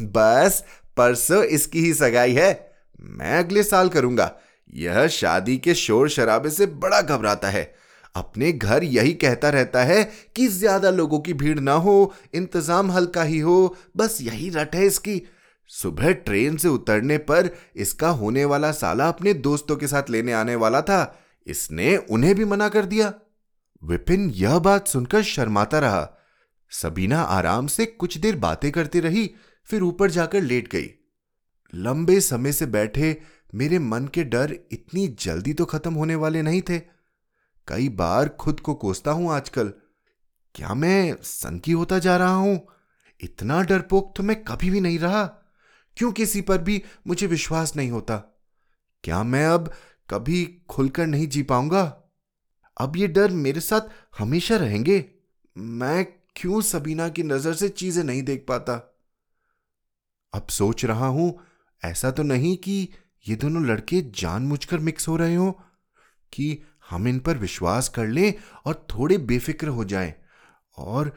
बस 0.00 0.64
परसों 0.96 1.44
इसकी 1.44 1.80
ही 1.80 1.94
सगाई 1.94 2.34
है। 2.34 2.69
मैं 3.00 3.38
अगले 3.38 3.62
साल 3.62 3.88
करूँगा। 3.88 4.32
यह 4.74 5.06
शादी 5.08 5.56
के 5.58 5.74
शोर 5.74 6.08
शराबे 6.08 6.50
से 6.50 6.66
बड़ा 6.66 7.00
घबराता 7.00 7.48
है। 7.48 7.72
अपने 8.14 8.52
घर 8.52 8.84
यही 8.84 9.12
कहता 9.14 9.48
रहता 9.50 9.82
है 9.84 10.02
कि 10.36 10.46
ज़्यादा 10.48 10.90
लोगों 10.90 11.18
की 11.20 11.34
भीड़ 11.34 11.58
ना 11.60 11.72
हो, 11.72 12.12
इंतज़ाम 12.34 12.90
हल्का 12.90 13.22
ही 13.22 13.38
हो, 13.38 13.76
बस 13.96 14.18
यही 14.22 14.48
रट 14.50 14.74
है 14.74 14.86
इसकी। 14.86 15.22
सुबह 15.70 16.12
ट्रेन 16.12 16.56
से 16.56 16.68
उतरने 16.68 17.18
पर 17.18 17.50
इसका 17.76 18.08
होने 18.08 18.44
वाला 18.44 18.70
साला 18.72 19.08
अपने 19.08 19.34
दोस्तों 19.34 19.76
के 19.76 19.86
साथ 19.86 20.10
लेने 20.10 20.32
आने 20.32 20.54
वाला 20.54 20.80
था। 20.80 21.16
इसने 21.46 21.96
उन्हें 21.96 22.34
भी 22.34 22.44
मना 22.44 22.68
कर 22.68 22.84
दिया। 22.84 23.12
विपिन 23.82 24.30
यह 24.30 24.58
बात 24.58 24.88
सुनकर 24.88 25.22
शर्माता 25.22 25.78
रहा। 25.78 26.08
सबीना 26.72 27.20
आराम 27.20 27.66
से 27.66 27.86
कुछ 27.86 28.18
देर 28.18 28.36
बातें 28.36 28.70
करती 28.72 29.00
रही, 29.00 29.30
फिर 29.68 29.82
ऊपर 29.82 30.10
जाकर 30.10 30.42
लेट 30.42 30.68
गई। 30.68 30.90
लंबे 31.74 32.20
समय 32.20 32.52
से 32.52 32.66
बैठे 32.66 33.22
मेरे 33.54 33.78
मन 33.78 34.06
के 34.06 34.24
डर 34.24 34.56
इतनी 34.72 35.08
जल्दी 35.08 35.52
तो 35.52 35.64
खत्म 35.64 35.94
होने 35.94 36.14
वाले 36.14 36.42
नहीं 36.42 36.62
थे। 36.62 36.78
कई 37.68 37.88
बार 37.88 38.28
खुद 38.28 38.60
को 38.60 38.74
कोसता 38.74 39.10
हूँ 39.10 39.32
आजकल। 39.32 39.72
क्या 40.54 40.74
मैं 40.74 41.16
संकी 41.22 41.72
होता 41.72 41.98
जा 41.98 42.16
रहा 42.16 42.34
हूँ? 42.34 42.68
इतना 43.20 43.62
डरपोक 43.62 44.12
तो 44.16 44.22
मैं 44.22 44.44
कभी 44.44 44.70
भी 44.70 44.80
नहीं 44.80 44.98
रहा। 44.98 45.24
क्यों 45.96 46.12
किसी 46.12 46.40
पर 46.40 46.58
भी 46.58 46.82
मुझे 47.06 47.26
विश्वास 47.26 47.76
नहीं 47.76 47.90
होता? 47.90 48.16
क्या 49.04 49.22
मैं 49.22 49.46
अब 49.46 49.72
कभी 50.10 50.60
खुलकर 50.68 51.06
नहीं 51.06 51.28
जी 51.28 51.42
पाऊँगा? 51.42 52.02
अब 52.76 52.96
ये 52.96 53.06
डर 53.06 53.30
मेरे 53.30 53.60
साथ 53.60 53.80
हमेशा 54.18 54.56
रहेंगे। 54.56 55.04
मैं 55.58 56.06
क्यों 56.36 56.60
सबीना 56.60 57.08
की 57.08 57.22
नज़र 57.22 57.54
से 57.54 57.68
चीज़ें 57.68 58.04
नहीं 58.04 58.22
देख 58.22 58.44
पाता? 58.48 58.74
अब 60.32 60.46
सोच 60.46 60.84
रहा 60.84 61.06
हूँ 61.06 61.49
ऐसा 61.82 62.10
तो 62.10 62.22
नहीं 62.22 62.56
कि 62.56 62.88
ये 63.26 63.36
दोनों 63.36 63.64
लड़के 63.66 64.00
जानबूझकर 64.16 64.78
मिक्स 64.78 65.08
हो 65.08 65.16
रहे 65.16 65.34
हो, 65.34 65.50
कि 66.32 66.62
हम 66.90 67.08
इन 67.08 67.18
पर 67.18 67.38
विश्वास 67.38 67.88
कर 67.88 68.06
लें 68.08 68.32
और 68.66 68.86
थोड़े 68.90 69.18
बेफिक्र 69.20 69.68
हो 69.68 69.84
जाएँ 69.84 70.12
और 70.78 71.12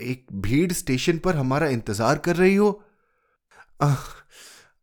एक 0.00 0.26
भीड़ 0.34 0.72
स्टेशन 0.72 1.18
पर 1.18 1.36
हमारा 1.36 1.68
इंतज़ार 1.68 2.18
कर 2.18 2.36
रही 2.36 2.54
हो। 2.54 2.70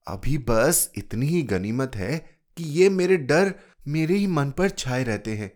अभी 0.08 0.38
बस 0.39 0.89
इतनी 0.98 1.27
ही 1.27 1.41
गनीमत 1.44 1.96
है 1.96 2.17
कि 2.58 2.63
ये 2.72 2.89
मेरे 2.89 3.17
डर 3.20 3.53
मेरे 3.88 4.15
ही 4.15 4.27
मन 4.27 4.51
पर 4.51 4.70
छाए 4.70 5.03
रहते 5.03 5.36
हैं। 5.38 5.51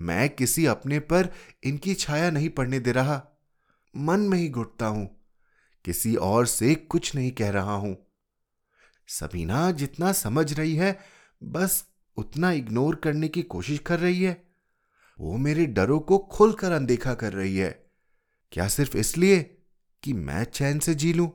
मैं 0.00 0.28
किसी 0.30 0.64
अपने 0.66 0.98
पर 1.02 1.28
इनकी 1.64 1.94
छाया 1.94 2.30
नहीं 2.30 2.48
पड़ने 2.50 2.80
दे 2.80 2.92
रहा। 2.92 3.20
मन 3.94 4.20
में 4.20 4.38
ही 4.38 4.48
घुटता 4.48 4.86
हूँ। 4.86 5.08
किसी 5.84 6.14
और 6.16 6.46
से 6.46 6.74
कुछ 6.74 7.14
नहीं 7.14 7.30
कह 7.32 7.50
रहा 7.50 7.74
हूँ। 7.74 7.96
सबीना 9.12 9.70
जितना 9.70 10.12
समझ 10.12 10.52
रही 10.52 10.76
है, 10.76 10.98
बस 11.42 11.84
उतना 12.16 12.52
इग्नोर 12.52 12.94
करने 12.94 13.28
की 13.28 13.42
कोशिश 13.42 13.78
कर 13.78 13.98
रही 13.98 14.22
है। 14.22 14.44
वो 15.20 15.36
मेरे 15.36 15.66
डरों 15.66 16.00
को 16.00 16.18
खुलकर 16.18 16.72
अनदेखा 16.72 17.14
कर 17.14 17.32
रही 17.32 17.56
है। 17.56 17.90
क्या 18.52 18.68
सिर्फ़ 18.68 18.96
इसलिए 18.96 19.58
कि 20.02 20.12
मैं 20.12 20.44
चैन 20.44 20.78
से 20.78 20.94
जी 20.94 21.12
लूँ? 21.12 21.32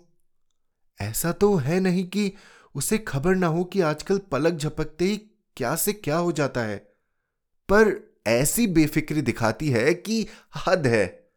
ऐसा 1.01 1.31
तो 1.31 1.55
है 1.55 1.79
नहीं 1.79 2.07
कि 2.07 2.34
उसे 2.75 2.98
खबर 2.98 3.36
ना 3.36 3.48
हो 3.48 3.63
कि 3.63 3.81
आजकल 3.81 4.17
पलक 4.17 4.53
झपकते 4.53 5.05
ही 5.05 5.17
क्या 5.57 5.75
से 5.75 5.93
क्या 5.93 6.17
हो 6.17 6.31
जाता 6.31 6.62
है। 6.62 6.77
पर 7.69 8.15
ऐसी 8.27 8.67
बेफिक्री 8.67 9.22
दिखाती 9.22 9.69
है 9.69 9.93
कि 9.93 10.27
हद 10.67 10.88
है। 10.88 11.29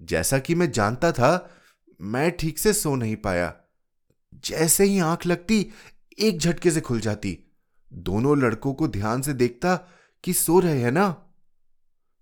जैसा 0.00 0.38
कि 0.38 0.54
मैं 0.54 0.70
जानता 0.70 1.12
था, 1.12 1.50
मैं 2.00 2.36
ठीक 2.36 2.58
से 2.58 2.72
सो 2.72 2.96
नहीं 2.96 3.16
पाया। 3.16 3.59
जैसे 4.34 4.84
ही 4.84 4.98
आँख 4.98 5.26
लगती, 5.26 5.70
एक 6.18 6.38
झटके 6.38 6.70
से 6.70 6.80
खुल 6.80 7.00
जाती। 7.00 7.38
दोनों 7.92 8.38
लड़कों 8.38 8.74
को 8.74 8.88
ध्यान 8.88 9.22
से 9.22 9.32
देखता 9.32 9.76
कि 10.24 10.32
सो 10.32 10.60
रहे 10.60 10.80
हैं 10.80 10.92
ना। 10.92 11.32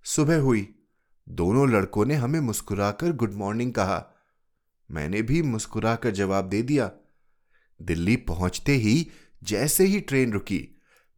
सुबह 0.04 0.40
हुई। 0.40 0.74
दोनों 1.28 1.70
लड़कों 1.70 2.06
ने 2.06 2.14
हमें 2.14 2.40
मुस्कुराकर 2.40 3.12
गुड 3.12 3.34
मॉर्निंग 3.34 3.72
कहा। 3.72 4.14
मैंने 4.90 5.22
भी 5.22 5.42
मुस्कुराकर 5.42 6.10
जवाब 6.10 6.44
दे 6.44 6.62
दिया। 6.62 6.90
दिल्ली 7.82 8.16
पहुँचते 8.16 8.72
ही 8.72 9.10
जैसे 9.44 9.84
ही 9.84 10.00
ट्रेन 10.00 10.32
रुकी, 10.32 10.68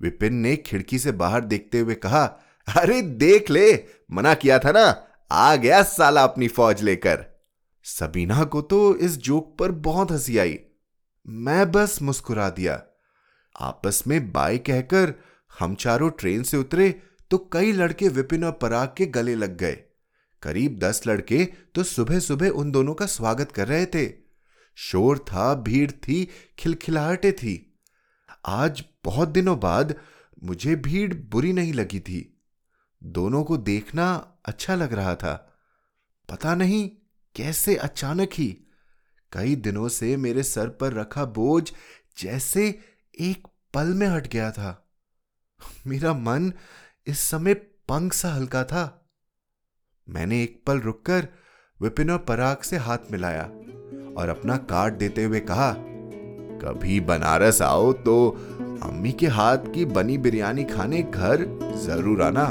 विपिन 0.00 0.35
ने 0.35 0.56
खिड़की 0.56 0.99
से 0.99 1.12
बाहर 1.12 1.44
देखते 1.44 1.78
हुए 1.78 1.94
कहा, 1.94 2.25
अरे 2.76 3.02
देख 3.02 3.50
ले, 3.50 3.85
मना 4.12 4.35
किया 4.35 4.59
था 4.59 4.73
ना, 4.73 5.06
आ 5.32 5.56
गया 5.56 5.82
साला 5.82 6.25
अपनी 6.25 6.49
फौज 6.49 6.82
लेकर। 6.82 7.25
सबीना 7.85 8.44
को 8.44 8.62
तो 8.62 8.97
इस 8.97 9.16
जोक 9.16 9.56
पर 9.59 9.73
बहुत 9.73 10.12
हँसी 10.12 10.38
आई। 10.38 10.59
मैं 11.26 11.72
बस 11.72 12.02
मुस्कुरा 12.02 12.50
दिया। 12.50 12.82
आपस 13.60 14.02
में 14.06 14.32
बाय 14.32 14.58
कहकर, 14.58 15.14
हम 15.58 15.74
चारों 15.74 16.10
ट्रेन 16.10 16.42
से 16.42 16.56
उतरे 16.56 17.02
तो 17.30 17.38
कई 17.52 17.72
लड़के 17.72 18.08
विपिन 18.08 18.44
और 18.44 18.52
पराग 18.52 18.94
के 18.96 19.06
गले 19.06 19.34
लग 19.34 19.56
गए। 19.56 19.82
करीब 20.42 20.78
दस 20.78 21.02
लड़के 21.06 21.44
तो 21.74 21.82
सुबह 21.82 22.18
सुबह 22.18 22.48
उन 22.48 22.70
दोनों 22.70 22.94
का 22.94 23.06
स्वागत 23.06 23.52
कर 23.52 23.68
रहे 23.68 23.86
थे। 23.86 24.12
शोर 24.74 25.18
था, 25.18 25.54
भीड़ 25.54 25.90
थी, 25.90 26.28
खिलखिलाहटे 26.58 27.32
थी। 27.32 27.78
आज 28.46 28.84
बहुत 29.04 29.28
दिनों 29.28 29.60
बाद 29.60 29.94
मुझे 30.44 30.76
भीड़ 30.76 31.14
बुरी 31.14 31.52
नहीं 31.52 31.72
लगी 31.72 32.00
थी। 32.00 32.42
दोनों 33.04 33.44
को 33.44 33.56
देखना 33.56 34.34
अच्छा 34.44 34.74
लग 34.74 34.92
रहा 34.92 35.14
था। 35.14 35.34
पता 36.28 36.54
नहीं 36.54 36.90
कैसे 37.36 37.76
अचानक 37.76 38.30
ही 38.34 38.56
कई 39.32 39.54
दिनों 39.56 39.88
से 39.88 40.16
मेरे 40.16 40.42
सर 40.42 40.68
पर 40.80 40.92
रखा 40.92 41.25
बोझ 41.34 41.70
जैसे 42.18 42.66
एक 43.20 43.46
पल 43.75 43.94
में 43.94 44.06
हट 44.06 44.26
गया 44.26 44.50
था। 44.50 44.76
मेरा 45.87 46.12
मन 46.14 46.52
इस 47.06 47.20
समय 47.20 47.54
पंख 47.88 48.12
सा 48.12 48.32
हल्का 48.34 48.64
था। 48.64 48.84
मैंने 50.08 50.42
एक 50.42 50.62
पल 50.66 50.80
रुककर 50.80 51.28
विपिन 51.80 52.10
और 52.10 52.18
पराग 52.18 52.62
से 52.62 52.76
हाथ 52.78 53.10
मिलाया 53.12 53.44
और 54.16 54.28
अपना 54.28 54.56
कार्ड 54.70 54.94
देते 54.94 55.25
हुए 55.25 55.40
कहा, 55.42 55.72
कभी 56.62 56.99
बनारस 57.02 57.60
आओ 57.62 57.92
तो 58.00 58.16
अम्मी 58.82 59.12
के 59.12 59.26
हाथ 59.28 59.72
की 59.75 59.84
बनी 59.87 60.18
बिरयानी 60.18 60.64
खाने 60.64 61.02
घर 61.02 61.44
ज़रूर 61.84 62.22
आना। 62.22 62.46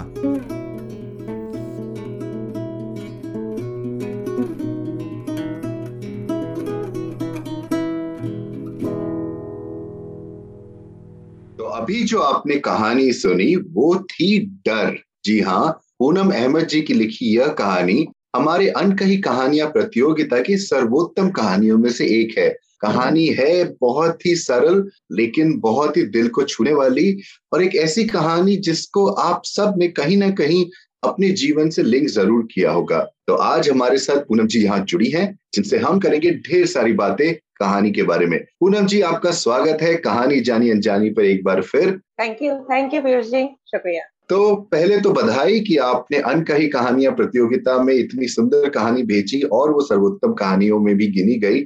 जो 12.10 12.20
आपने 12.20 12.56
कहानी 12.60 13.12
सुनी, 13.14 13.56
वो 13.56 13.96
थी 14.04 14.40
डर। 14.66 14.98
जी 15.26 15.40
हाँ 15.40 15.70
पूनम 16.00 16.32
अहमद 16.32 16.68
जी 16.68 16.82
की 16.82 16.94
लिखी 16.94 17.36
यह 17.36 17.48
कहानी 17.56 18.06
हमारे 18.36 18.68
अनकही 18.78 19.18
कहानियाँ 19.18 19.68
प्रतियोगिता 19.70 20.40
की 20.42 20.58
सर्वोत्तम 20.58 21.30
कहानियों 21.30 21.78
में 21.78 21.90
से 21.92 22.06
एक 22.22 22.38
है। 22.38 22.50
कहानी 22.82 23.26
है 23.28 23.64
बहुत 23.82 24.26
ही 24.26 24.36
सरल, 24.36 24.84
लेकिन 25.12 25.58
बहुत 25.60 25.98
ही 25.98 26.04
दिल 26.08 26.28
को 26.28 26.44
छूने 26.44 26.74
वाली 26.74 27.12
और 27.54 27.64
एक 27.64 27.76
ऐसी 27.76 28.04
कहानी 28.08 28.56
जिसको 28.58 29.06
आप 29.22 29.42
सबने 29.46 29.88
कहीं 29.90 30.18
ना 30.18 30.30
कहीं 30.32 30.66
अपने 31.04 31.30
जीवन 31.32 31.70
से 31.70 31.84
लिंक 31.84 32.08
ज़रूर 32.10 32.48
किया 32.54 32.72
होगा। 32.72 33.00
तो 33.28 33.34
आज 33.34 33.70
हमारे 33.70 33.98
साथ 33.98 34.18
पूनम 34.20 34.48
जी 34.48 34.64
यहाँ 34.64 34.80
जुड़ी 34.80 35.10
हैं, 35.10 35.38
जिनसे 35.54 35.78
हम 35.78 36.00
करेंगे 36.00 36.32
ढेर 36.48 36.66
सारी 36.66 36.94
बातें। 36.94 37.34
कहानी 37.60 37.92
के 37.92 38.04
बारे 38.04 38.26
में। 38.26 38.40
पूनम 38.60 38.86
जी 38.86 39.02
आपका 39.02 39.32
स्वागत 39.32 39.82
है। 39.82 39.96
कहानी 39.96 40.40
जानी 40.40 40.70
अनजानी 40.70 41.10
पर 41.10 41.26
एक 41.26 41.44
बार 41.44 41.62
फिर। 41.62 41.92
Thank 42.22 42.42
you 42.42 42.54
thank 42.66 42.94
you 42.94 43.02
Piyush 43.02 43.26
ji. 43.26 43.48
शुक्रिया। 43.68 44.04
तो 44.30 44.56
पहले 44.72 44.98
तो 45.02 45.12
बधाई 45.12 45.60
कि 45.60 45.78
आपने 45.78 46.18
अनकही 46.18 46.68
कहानियाँ 46.68 47.14
प्रतियोगिता 47.16 47.78
में 47.84 47.94
इतनी 47.94 48.28
सुंदर 48.28 48.70
कहानी 48.70 49.04
भेजी 49.04 49.42
और 49.42 49.72
वो 49.72 49.82
सर्वोत्तम 49.82 50.34
कहानियों 50.34 50.80
में 50.80 50.96
भी 50.98 51.08
गिनी 51.08 51.36
गई। 51.40 51.62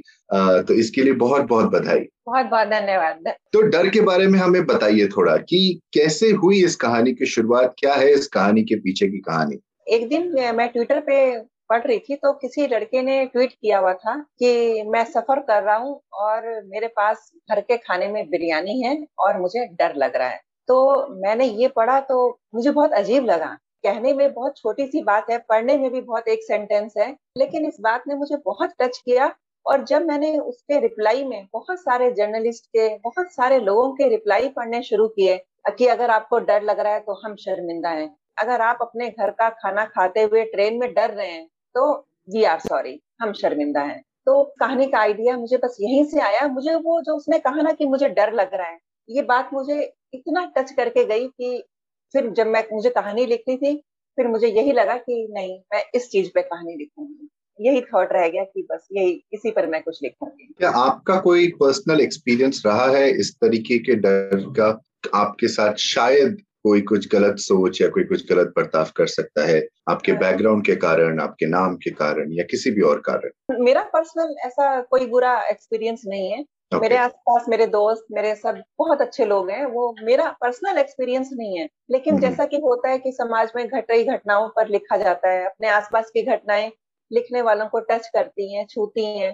तो 0.62 0.74
इसके 0.74 1.02
लिए 1.02 1.12
बहुत 1.12 1.42
बहुत 1.42 1.70
बधाई। 1.70 2.00
बहुत 2.26 2.46
बहुत 2.46 2.68
धन्यवाद। 2.68 3.32
तो 3.52 3.62
डर 3.62 3.88
के 3.88 4.00
बारे 4.00 4.26
में 4.26 4.38
हमें 4.38 4.64
बताइए 4.66 5.06
थोड़ा 5.06 5.36
कि 5.36 5.80
कैसे 5.94 6.30
हुई 6.32 6.64
इस 6.64 6.76
कहानी 6.76 7.12
की 7.12 7.26
शुरुआत? 7.26 7.74
क्या 7.78 7.94
है 7.94 8.12
इस 8.12 8.26
कहानी 8.26 8.62
के 8.62 8.76
पीछे 8.76 9.06
की 9.06 9.18
कहानी? 9.18 9.58
एक 9.88 10.08
दिन 10.08 10.32
मैं 10.56 10.68
ट्विटर 10.68 11.00
पे 11.00 11.38
पढ़ 11.70 11.82
रही 11.82 11.98
थी 11.98 12.16
तो 12.16 12.32
किसी 12.32 12.66
लड़के 12.66 13.02
ने 13.02 13.24
ट्वीट 13.26 13.52
किया 13.52 13.78
हुआ 13.78 13.92
था 13.94 14.16
कि 14.38 14.82
मैं 14.86 15.04
सफ़र 15.04 15.40
कर 15.42 15.62
रहा 15.62 15.76
हूँ 15.76 16.00
और 16.14 16.48
मेरे 16.64 16.88
पास 16.96 17.30
घर 17.50 17.60
के 17.60 17.76
खाने 17.78 18.08
में 18.08 18.28
बिरयानी 18.30 18.80
है 18.82 18.96
और 19.18 19.40
मुझे 19.40 19.66
डर 19.72 19.94
लग 19.96 20.16
रहा 20.16 20.28
है। 20.28 20.40
तो 20.68 21.06
मैंने 21.22 21.44
ये 21.44 21.68
पढ़ा 21.68 22.00
तो 22.02 22.16
मुझे 22.54 22.70
बहुत 22.70 22.92
अजीब 22.94 23.24
लगा। 23.24 23.56
कहने 23.84 24.12
में 24.12 24.32
बहुत 24.34 24.56
छोटी 24.58 24.86
सी 24.86 25.02
बात 25.02 25.30
है, 25.30 25.38
पढ़ने 25.38 25.76
में 25.78 25.90
भी 25.92 26.00
बहुत 26.00 26.28
एक 26.28 26.42
सेंटेंस 26.42 26.94
है, 26.98 27.10
लेकिन 27.38 27.66
इस 27.66 27.76
बात 27.80 28.04
ने 28.08 28.14
मुझे 28.14 28.36
बहुत 28.44 28.70
टच 28.80 28.98
किया 28.98 29.30
और 29.66 29.84
जब 29.84 30.02
मैंने 30.02 30.36
उसके 30.38 30.78
रिप्लाई 30.80 31.24
में 31.24 31.46
बहुत 31.52 31.80
सारे 31.80 32.10
जर्नलिस्ट 32.12 32.66
के, 32.66 32.88
बहुत 32.98 33.32
सारे 33.32 33.58
लोगों 33.60 33.90
के 33.92 34.08
रिप्लाई 34.08 34.48
पढ़ने 34.48 34.82
शुरू 34.82 35.08
किए 35.08 35.36
कि 35.68 35.86
अगर 35.86 36.10
आपको 36.10 36.38
डर 36.40 36.62
लग 36.62 36.80
रहा 36.80 36.92
है 36.92 37.00
तो 37.00 37.20
हम 37.24 37.34
शर्मिंदा 37.36 37.90
हैं। 37.90 38.14
अगर 38.38 38.60
आप 38.60 38.78
अपने 38.82 39.08
घर 39.10 39.30
का 39.30 39.48
खाना 39.52 39.84
खाते 39.86 40.22
हुए 40.22 40.44
ट्रेन 40.44 40.78
में 40.78 40.92
डर 40.94 41.10
रहे 41.10 41.30
हैं 41.30 41.46
तो 41.74 41.94
वी 42.28 42.44
आर 42.44 42.60
सॉरी 42.60 43.00
हम 43.20 43.32
शर्मिंदा 43.32 43.80
हैं। 43.80 44.02
तो 44.26 44.42
कहानी 44.60 44.86
का 44.86 44.98
आइडिया 44.98 45.36
मुझे 45.36 45.56
बस 45.56 45.76
यहीं 45.80 46.04
से 46.04 46.20
आया। 46.20 46.48
मुझे 46.48 46.74
वो 46.74 47.02
जो 47.02 47.16
उसने 47.16 47.38
कहा 47.38 47.62
ना 47.62 47.72
कि 47.72 47.86
मुझे 47.86 48.08
डर 48.08 48.32
लग 48.32 48.54
रहा 48.54 48.66
है, 48.66 48.78
ये 49.10 49.22
बात 49.22 49.50
मुझे 49.52 49.92
इतना 50.14 50.52
टच 50.58 50.72
करके 50.72 51.04
गई 51.04 51.26
कि 51.26 51.64
फिर 52.12 52.30
जब 52.30 52.46
मैं, 52.46 52.64
मुझे 52.72 52.90
कहानी 52.90 53.26
लिखनी 53.26 53.56
थी, 53.56 53.76
फिर 54.16 54.28
मुझे 54.28 54.48
यही 54.48 54.72
लगा 54.72 54.96
कि 54.96 55.28
नहीं, 55.30 55.60
मैं 55.74 55.84
इस 55.94 56.10
चीज़ 56.10 56.30
पे 56.34 56.42
कहानी 56.42 56.74
लिखूँगी। 56.74 57.28
यही 57.60 57.80
थॉट 57.80 58.08
रह 58.12 58.28
गया 58.28 58.44
कि 58.44 58.66
बस 58.70 58.88
यही, 58.92 59.24
इसी 59.32 59.50
पर 59.50 59.66
मैं 59.66 59.82
कुछ 59.82 59.98
लिखूँगी। 60.02 60.54
क्या 60.58 60.70
आपका 60.70 61.20
कोई 61.20 61.48
पर्सनल 61.48 62.00
एक्सपीरियंस 62.00 62.62
रहा 62.66 62.86
है 62.86 63.10
इस 63.20 63.34
तरीके 63.34 63.78
के 63.78 63.94
डर 63.94 64.28
का? 64.34 64.80
आपके 65.14 65.48
साथ 65.48 65.74
शायद 65.74 66.42
कोई 66.64 66.80
कुछ 66.80 67.08
गलत 67.12 67.38
सोच 67.38 67.80
या 67.80 67.88
कोई 67.88 68.04
कुछ 68.04 68.32
गलत 68.32 68.52
बर्ताव 68.56 68.90
कर 68.96 69.06
सकता 69.06 69.44
है 69.46 69.66
आपके 69.88 70.12
बैकग्राउंड 70.12 70.56
हाँ। 70.56 70.62
के 70.62 70.76
कारण 70.76 71.20
आपके 71.20 71.46
नाम 71.46 71.76
के 71.76 71.90
कारण 71.90 72.32
या 72.32 72.44
किसी 72.44 72.70
भी 72.70 72.82
और 72.82 73.00
कारण 73.00 73.62
मेरा 73.64 73.82
पर्सनल 73.82 74.34
ऐसा 74.46 74.80
कोई 74.80 75.06
बुरा 75.06 75.42
एक्सपीरियंस 75.48 76.02
नहीं 76.06 76.30
है 76.30 76.38
okay. 76.38 76.80
मेरे 76.82 76.96
आसपास 76.96 77.44
मेरे 77.48 77.66
दोस्त 77.66 78.06
मेरे 78.12 78.34
सब 78.34 78.62
बहुत 78.78 79.00
अच्छे 79.00 79.24
लोग 79.24 79.50
हैं 79.50 79.64
वो 79.66 79.94
मेरा 80.02 80.30
पर्सनल 80.40 80.78
एक्सपीरियंस 80.78 81.30
नहीं 81.32 81.58
है 81.58 81.68
लेकिन 81.90 82.14
mm-hmm. 82.14 82.30
जैसा 82.30 82.46
कि 82.46 82.56
होता 82.56 82.88
है 82.88 82.98
कि 82.98 83.12
समाज 83.12 83.52
में 83.56 83.68
घट 83.68 83.90
रही 83.90 84.04
घटनाओं 84.04 84.48
पर 84.48 84.68
लिखा 84.68 84.96
जाता 84.96 85.30
है 85.30 85.44
अपने 85.44 85.68
आसपास 85.68 86.10
की 86.10 86.22
घटनाएँ 86.22 86.70
लिखने 87.12 87.42
वालों 87.42 87.66
को 87.66 87.80
टच 87.80 88.08
करती 88.08 88.54
हैं 88.54 88.66
छूती 88.66 89.04
हैं 89.18 89.32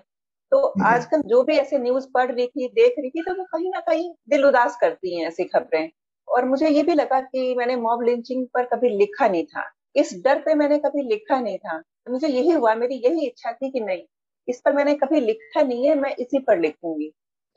तो 0.53 0.59
mm-hmm. 0.59 0.87
आजकल 0.87 1.23
जो 1.23 1.43
भी 1.43 1.57
ऐसे 1.57 1.79
न्यूज़ 1.79 2.07
पढ़ 2.15 2.31
रही 2.33 2.47
थी 2.47 2.69
देख 2.69 2.95
रही 2.99 3.11
थी 3.11 3.23
तो 3.23 3.35
वो 3.35 3.45
कहीं 3.45 3.71
ना 3.71 3.81
कहीं 3.81 4.13
दिल 4.29 4.45
उदास 4.45 4.79
करती 4.81 5.19
हैं 5.19 5.29
ऐसी 5.29 5.45
खबरें 5.45 5.91
और 6.31 6.45
मुझे 6.45 6.69
ये 6.69 6.83
भी 6.83 6.95
लगा 6.95 7.21
कि 7.21 7.55
मैंने 7.55 7.77
मॉब 7.77 8.03
लिंचिंग 8.03 8.47
पर 8.47 8.65
कभी 8.65 8.89
लिखा 8.89 9.29
नहीं 9.29 9.45
था। 9.45 9.65
इस 9.97 10.23
डर 10.25 10.39
पे 10.39 10.55
मैंने 10.55 10.79
कभी 10.79 11.03
लिखा 11.03 11.41
नहीं 11.41 11.59
था। 11.59 11.83
मुझे 12.11 12.29
यही 12.29 12.51
हुआ 12.51 12.75
मेरी 12.75 12.95
यही 12.95 13.27
इच्छा 13.27 13.53
थी 13.53 13.71
कि 13.71 13.81
नहीं 13.81 14.03
इस 14.49 14.61
पर 14.65 14.73
मैंने 14.73 14.95
कभी 14.95 15.21
लिखा 15.21 15.63
नहीं 15.63 15.89
है 15.89 16.01
मैं 16.01 16.15
इसी 16.15 16.39
पर 16.39 16.61
लिखूँगी। 16.61 17.13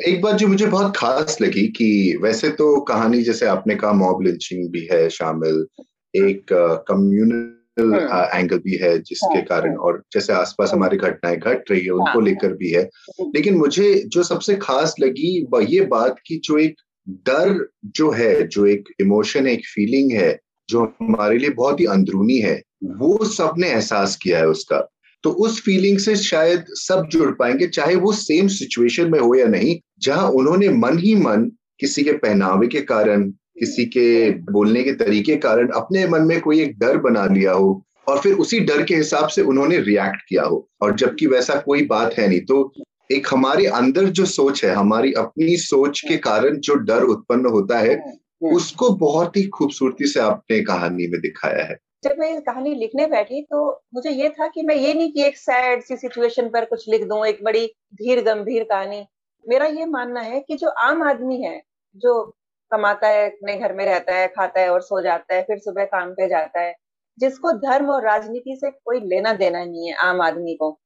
एक 0.08 0.22
बात 0.22 0.36
जो 0.36 0.48
मुझे 0.48 0.66
बहुत 0.66 0.98
खास 0.98 1.38
लगी 1.42 1.68
कि 1.68 2.20
वैसे 2.22 2.50
तो 2.50 2.80
कहानी 2.82 3.22
जैसे 3.22 3.46
आपने 3.46 3.76
कहा 3.76 3.94
मॉब 3.94 4.22
लिंचिंग 4.22 4.70
भी 4.70 4.88
है 4.92 5.10
शामिल 5.10 5.68
एक 6.16 6.46
कम्युनल 6.88 7.60
uh, 7.80 8.36
एंगल 8.36 8.58
भी 8.58 8.78
है 8.78 8.98
जिसके 9.00 9.38
हाँ, 9.38 9.46
कारण 9.46 9.70
हाँ। 9.70 9.78
और 9.78 10.04
जैसे 10.14 10.34
आसपास 10.34 10.70
हाँ। 10.70 10.78
हमारी 10.78 10.98
घटनाएँ 10.98 11.38
घट 11.38 11.72
रही 11.72 11.82
है 11.82 11.92
उनको 11.92 12.20
लेकर 12.20 12.54
भी 12.54 12.72
है। 12.72 12.90
लेकिन 13.22 13.58
मुझे 13.58 14.04
जो 14.08 14.24
सबसे 14.24 14.56
खास 14.56 14.96
लगी 15.00 15.48
वह 15.50 15.66
ये 15.70 15.82
बात 15.82 16.20
की 16.20 16.38
जो 16.38 16.58
एक 16.58 16.76
डर 17.10 17.70
जो 17.86 18.12
है, 18.12 18.48
जो 18.48 18.66
एक 18.66 18.89
इमोशन 19.02 19.48
है 19.48 19.54
एक 19.54 19.66
फीलिंग 19.66 20.12
है, 20.12 20.39
जो 20.70 20.84
हमारे 20.84 21.38
लिए 21.38 21.50
बहुत 21.50 21.80
ही 21.80 21.86
अंदरूनी 21.86 22.38
है, 22.38 22.62
वो 22.84 23.26
सबने 23.26 23.68
एहसास 23.68 24.16
किया 24.16 24.38
है 24.38 24.48
उसका। 24.48 24.89
तो 25.24 25.30
उस 25.30 25.62
फीलिंग 25.62 26.00
से 26.00 26.16
शायद 26.16 26.66
सब 26.70 27.08
जुड़ 27.12 27.32
पाएँगे, 27.32 27.68
चाहे 27.68 27.96
वो 27.96 28.13
सेम 28.13 28.48
सिचुएशन 28.48 29.12
में 29.12 29.20
हो 29.20 29.36
या 29.36 29.48
नहीं, 29.48 29.80
जहाँ 30.00 30.30
उन्होंने 30.30 30.70
मन 30.70 30.98
ही 30.98 31.16
मन 31.16 31.52
किसी 31.80 32.04
के 32.04 32.12
पहनावे 32.12 32.68
के 32.68 32.82
कारण, 32.82 33.30
किसी 33.32 33.86
के 33.86 34.32
बोलने 34.32 34.84
के 34.84 34.92
तरीके 34.92 35.36
कारण 35.36 35.68
अपने 35.68 36.08
मन 36.08 36.22
में 36.22 36.42
कोई 36.42 36.62
एक 36.62 36.80
डर 36.80 36.98
बना 36.98 37.26
लिया 37.26 37.52
हो, 37.52 37.86
और 38.08 38.20
फिर 38.20 38.34
उसी 38.34 38.60
डर 38.60 38.84
के 38.84 38.96
हिसाब 38.96 39.28
से 39.28 39.42
उन्होंने 39.42 39.78
रिएक्ट 39.78 40.22
किया 40.30 40.44
हो। 40.44 40.70
और 40.82 40.96
जबकि 40.96 41.28
वैसा 41.28 41.56
कोई 41.56 41.86
बात 41.86 42.13
है 42.13 42.28
नहीं 42.28 42.42
तो 42.42 42.74
एक 43.12 43.28
हमारे 43.32 43.66
अंदर 43.66 44.04
जो 44.04 44.26
सोच 44.26 44.63
है 44.66 44.72
हमारी 44.72 45.13
अपनी 45.13 45.58
सोच 45.58 46.00
के 46.00 46.18
कारण 46.18 46.58
जो 46.58 46.76
डर 46.76 47.04
उत्पन्न 47.04 47.46
होता 47.46 47.80
है 47.80 47.94
हम्म। 47.94 48.56
उसको 48.56 48.89
बहुत 48.89 49.38
ही 49.38 49.44
खूबसूरती 49.48 50.08
से 50.08 50.20
आपने 50.20 50.60
कहानी 50.63 51.08
में 51.08 51.20
दिखाया 51.22 51.63
है। 51.63 51.78
जब 52.04 52.16
मैं 52.20 52.42
कहानी 52.42 52.74
लिखने 52.76 53.06
बैठी 53.06 53.42
तो 53.42 53.82
मुझे 53.94 54.10
ये 54.10 54.30
था 54.30 54.48
कि 54.48 54.62
मैं 54.62 54.76
ये 54.76 54.94
नहीं 54.94 55.12
कि 55.12 55.24
एक 55.24 55.38
सैड 55.38 55.84
सी 55.84 55.98
सिचुएशन 55.98 56.50
पर 56.50 56.66
कुछ 56.66 56.89
लिख 56.89 57.04
दूँ 57.04 57.26
एक 57.26 57.44
बड़ी 57.44 57.66
धीर 57.96 58.24
गंभीर 58.24 58.63
कहानी। 58.63 59.06
मेरा 59.46 59.66
ये 59.66 59.86
मानना 59.86 60.22
है 60.22 60.39
कि 60.39 60.56
जो 60.56 60.70
आम 60.70 61.04
आदमी 61.04 61.42
है 61.42 61.62
जो 61.96 62.24
कमाता 62.72 63.08
है 63.08 63.30
अपने 63.30 63.58
घर 63.58 63.74
में 63.74 63.86
रहता 63.86 64.16
है 64.16 64.28
खाता 64.28 64.62
है 64.62 64.70
और 64.70 64.82
सो 64.82 65.02
जाता 65.02 65.36
है 65.36 65.44
फिर 65.44 65.58
सुबह 65.58 65.86
काम 65.86 66.12
पे 66.12 66.28
जाता 66.28 66.62
है 66.62 66.76
जिसको 67.20 67.52
धर्म 67.52 67.89
और 67.89 68.04
राजनीति 68.04 68.58
से 68.62 68.72
कोई 68.72 69.00
लेना 69.00 69.34
देना 69.34 69.63
नहीं 69.66 69.88
है 69.88 69.94
आम 69.94 70.22
आदमी 70.22 70.54
को। 70.54 70.80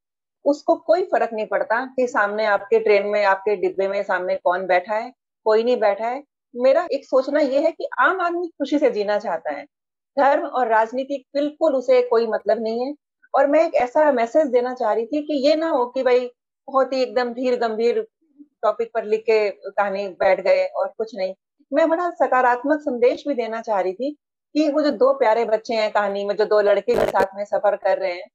उसको 0.47 0.75
कोई 0.77 1.03
फ़र्क 1.03 1.29
नहीं 1.33 1.45
पड़ता 1.45 1.85
कि 1.95 2.07
सामने 2.07 2.45
आपके 2.45 2.79
ट्रेन 2.79 3.07
में, 3.07 3.23
आपके 3.25 3.55
डिब्बे 3.55 3.87
में 3.87 4.01
सामने 4.03 4.35
कौन 4.35 4.65
बैठा 4.67 4.95
है, 4.95 5.11
कोई 5.45 5.63
नहीं 5.63 5.77
बैठा 5.79 6.07
है। 6.07 6.23
मेरा 6.53 6.87
एक 6.93 7.05
सोचना 7.05 7.39
यह 7.39 7.61
है 7.61 7.71
कि 7.71 7.87
आम 7.99 8.21
आदमी 8.21 8.47
खुशी 8.47 8.79
से 8.79 8.89
जीना 8.91 9.17
चाहता 9.19 9.51
है। 9.51 9.65
धर्म 10.17 10.45
और 10.45 10.67
राजनीति 10.67 11.23
बिल्कुल 11.35 11.75
उसे 11.75 12.01
कोई 12.01 12.27
मतलब 12.27 12.61
नहीं 12.63 12.85
है। 12.85 12.93
और 13.33 13.47
मैं 13.47 13.65
एक 13.67 13.75
ऐसा 13.75 14.11
मैसेज 14.11 14.47
देना 14.47 14.73
चाह 14.73 14.93
रही 14.93 15.05
थी 15.05 15.21
कि 15.21 15.47
ये 15.47 15.55
ना 15.55 15.69
हो 15.69 15.85
कि 15.85 16.03
भाई 16.03 16.19
बहुत 16.67 16.93
ही 16.93 17.01
एकदम 17.01 17.33
धीर 17.33 17.59
गंभीर 17.59 18.05
टॉपिक 18.63 18.91
पर 18.93 19.05
लिख 19.05 19.21
के 19.21 19.49
कहानी 19.49 20.07
बैठ 20.19 20.41
गए 20.41 20.65
और 20.65 20.87
कुछ 20.97 21.15
नहीं। 21.15 21.33
मैं 21.71 21.89
बड़ा 21.89 22.09
सकारात्मक 22.11 22.81
संदेश 22.81 23.23
भी 23.27 23.33
देना 23.33 23.61
चाह 23.61 23.79
रही 23.81 23.93
थी 23.93 24.11
कि 24.55 24.69
वो 24.71 24.81
जो 24.81 24.91
दो 24.91 25.13
प्यारे 25.13 25.45
बच्चे 25.45 25.73
हैं 25.73 25.91
कहानी 25.91 26.25
में, 26.25 26.35
जो 26.35 26.45
दो 26.45 26.61
लड़के 26.61 26.95
के 26.95 27.05
साथ 27.05 27.35
में 27.35 27.43
सफ़र 27.45 27.75
कर 27.75 27.97
रहे 27.97 28.13
हैं 28.13 28.29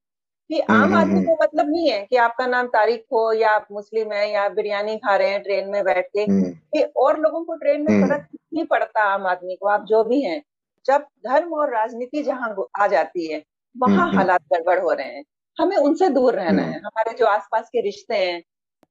कि 0.49 0.59
हम्म, 0.59 0.77
आम 0.77 0.83
हम्म, 0.83 0.95
आदमी 0.95 1.13
हम्म। 1.13 1.25
को 1.25 1.37
मतलब 1.43 1.69
नहीं 1.69 1.89
है 1.91 2.05
कि 2.05 2.15
आपका 2.15 2.47
नाम 2.47 2.67
तारीख 2.67 3.05
हो 3.13 3.33
या 3.33 3.49
आप 3.49 3.67
मुस्लिम 3.71 4.11
है 4.11 4.31
या 4.31 4.49
बिरयानी 4.49 4.97
खा 4.97 5.15
रहे 5.15 5.29
हैं 5.29 5.41
ट्रेन 5.43 5.69
में 5.69 5.83
बैठ 5.83 6.07
के। 6.07 6.25
कि 6.51 6.81
और 6.95 7.19
लोगों 7.19 7.43
को 7.43 7.55
ट्रेन 7.55 7.81
में 7.81 8.07
फ़र्क 8.07 8.27
नहीं 8.53 8.65
पड़ता 8.65 9.03
आम 9.03 9.27
आदमी 9.27 9.55
को। 9.55 9.67
आप 9.67 9.85
जो 9.85 10.03
भी 10.03 10.21
हैं 10.21 10.43
जब 10.85 11.05
धर्म 11.27 11.53
और 11.53 11.73
राजनीति 11.73 12.23
जहाँ 12.23 12.55
आ 12.79 12.87
जाती 12.87 13.31
है 13.33 13.43
वहाँ 13.77 14.13
हालात 14.13 14.41
गड़बड़ 14.53 14.79
हो 14.79 14.91
रहे 14.91 15.07
हैं। 15.07 15.23
हमें 15.57 15.77
उनसे 15.77 16.09
दूर 16.09 16.33
रहना 16.33 16.61
है। 16.61 16.79
हमारे 16.79 17.13
जो 17.13 17.25
आसपास 17.25 17.69
के 17.69 17.81
रिश्ते 17.81 18.15
हैं 18.15 18.41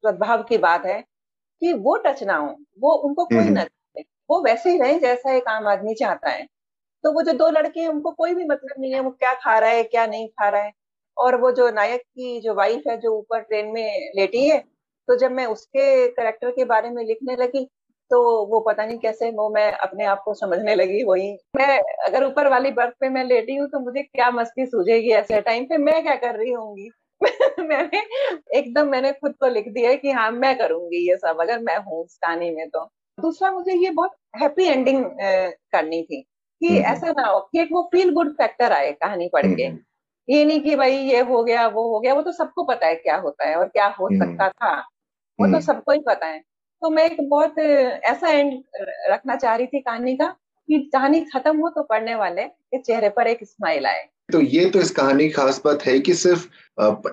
सद्भाव 0.05 0.43
की 0.43 0.59
बात 0.59 0.87
है 0.87 1.01
कि 1.63 1.73
वो 1.73 1.97
टच 1.97 2.23
ना 2.23 2.37
हो 2.37 2.57
वो 2.81 2.93
उनको 2.93 3.25
कोई 3.25 3.45
न 3.45 3.65
वो 4.31 4.41
वैसे 4.43 4.71
ही 4.71 4.79
रहे 4.79 4.99
जैसा 4.99 5.33
एक 5.33 5.49
आम 5.49 5.69
आदमी 5.69 5.95
चाहता 5.95 6.31
है। 6.31 6.47
तो 7.05 7.13
वो 7.13 7.23
जो 7.23 7.33
दो 7.33 7.49
लड़के 7.51 7.81
हैं 7.81 7.89
उनको 7.89 8.11
कोई 8.11 8.35
भी 8.35 8.45
मतलब 8.45 8.75
नहीं 8.79 8.93
है 8.93 9.01
वो 9.01 9.11
क्या 9.11 9.35
खा 9.35 9.59
रहा 9.59 9.71
है 9.71 9.83
क्या 9.83 10.07
नहीं 10.07 10.29
खा 10.29 10.49
रहा 10.49 10.63
है। 10.63 10.73
और 11.23 11.37
वो 11.41 11.51
जो 11.53 11.71
नायक 11.71 12.01
की 12.01 12.41
जो 12.41 12.55
वाइफ 12.55 12.83
है 12.89 12.97
जो 12.97 13.19
ऊपर 13.19 13.41
ट्रेन 13.41 13.67
में 13.67 14.11
लेटी 14.17 14.49
है 14.49 14.59
तो 15.09 15.17
जब 15.17 15.31
मैं 15.31 15.47
उसके 15.47 16.09
करेक्टर 16.09 16.51
के 16.51 16.65
बारे 16.65 16.91
में 16.91 17.05
लिखने 17.05 17.37
लगी 17.37 17.69
तो 18.11 18.47
वो 18.47 18.61
पता 18.61 18.87
नहीं 18.87 18.99
कैसे 18.99 19.31
वो 19.31 19.49
मैं 19.51 19.73
अपने 19.73 20.05
आप 20.05 20.23
को 20.25 20.35
समझने 20.35 20.75
लगी 20.75 21.03
वही। 21.05 21.39
मैं 21.57 21.79
अगर 22.05 22.25
ऊपर 22.25 22.49
वाली 22.49 22.71
बर्थ 22.71 22.95
पे 23.01 23.09
मैं 23.09 23.25
लेटी 23.25 23.57
हूँ 23.57 23.69
तो 23.69 23.81
मुझे 23.81 24.03
क्या 24.03 24.31
मस्ती 24.31 24.67
सूझेगी 24.67 25.11
ऐसे 25.11 25.41
टाइम 25.41 25.65
पे? 25.65 25.77
मैं 25.77 26.03
क्या 26.03 26.15
कर 26.15 26.37
रही 26.37 26.53
होंगी? 26.53 26.91
मैंने 27.61 28.03
एकदम 28.59 28.89
मैंने 28.89 29.13
खुद 29.13 29.35
को 29.41 29.49
लिख 29.49 29.69
दिया 29.69 29.95
कि 29.95 30.11
हाँ 30.11 30.31
मैं 30.31 30.59
करूँगी 30.59 31.11
ये 31.11 31.17
सब 31.17 31.41
अगर 31.41 31.59
मैं 31.59 31.77
हूँ 31.79 32.05
उस 32.05 32.19
कहानी 32.19 32.51
में 32.51 32.69
तो। 32.71 32.85
दूसरा 33.19 33.53
मुझे 33.53 33.75
ये 33.75 33.91
बहुत 33.91 34.17
हैप्पी 34.43 34.65
एंडिंग 34.65 35.05
करनी 35.73 36.03
थी 36.03 36.21
कि 36.63 36.67
हम्म, 36.67 36.79
हम्म। 36.79 36.93
ऐसा 36.93 37.13
ना 37.13 37.27
हो 37.29 37.41
कि 37.41 37.61
एक 37.61 37.69
वो 37.73 37.83
फील 37.93 38.11
गुड 38.11 38.33
फैक्टर 38.33 38.73
आए 38.73 38.93
कहानी 38.93 39.29
पढ़ 39.33 39.47
के। 39.47 39.65
हम्म, 39.65 39.79
ये 40.29 40.45
नहीं 40.45 40.61
कि 40.61 40.77
भाई 40.77 40.97
ये 40.97 41.21
हो 41.23 41.43
गया 41.45 41.67
वो 41.69 41.83
हो 41.89 42.01
गया 42.01 42.15
वो 42.15 42.23
तो 42.23 42.33
सबको 42.33 42.65
पता 42.65 42.87
है 42.87 42.95
क्या 42.95 43.17
होता 43.17 43.49
है 43.49 43.57
और 43.57 43.69
क्या 43.69 43.87
हो 44.01 44.09
सकता 44.15 44.49
था 44.49 44.75
वो 45.39 45.47
तो 45.47 45.61
सबको 45.61 45.93
ही 45.93 45.99
पता 45.99 46.27
है। 46.27 46.39
तो 46.83 46.91
मैं 46.91 47.05
एक 47.05 47.17
बहुत 47.29 47.59
ऐसा 47.59 48.29
एंड 48.29 48.63
रखना 49.11 49.37
चाह 49.37 49.55
रही 49.57 49.67
थी 49.67 49.81
कहानी 49.81 50.17
का 50.17 50.27
कि 50.69 50.79
कहानी 50.93 51.21
खत्म 51.35 51.57
हो 51.59 51.69
तो 51.69 51.83
पढ़ने 51.83 52.15
वाले 52.15 52.43
के 52.43 52.79
चेहरे 52.79 53.09
पर 53.09 53.27
एक 53.27 53.45
स्माइल 53.45 53.87
आए। 53.87 54.09
तो 54.33 54.41
ये 54.41 54.65
तो 54.71 54.81
इस 54.81 54.91
कहानी 54.91 55.25
की 55.25 55.31
खास 55.31 55.61
बात 55.65 55.83
है 55.83 55.99
कि 56.01 56.15
सिर्फ़ 56.15 56.47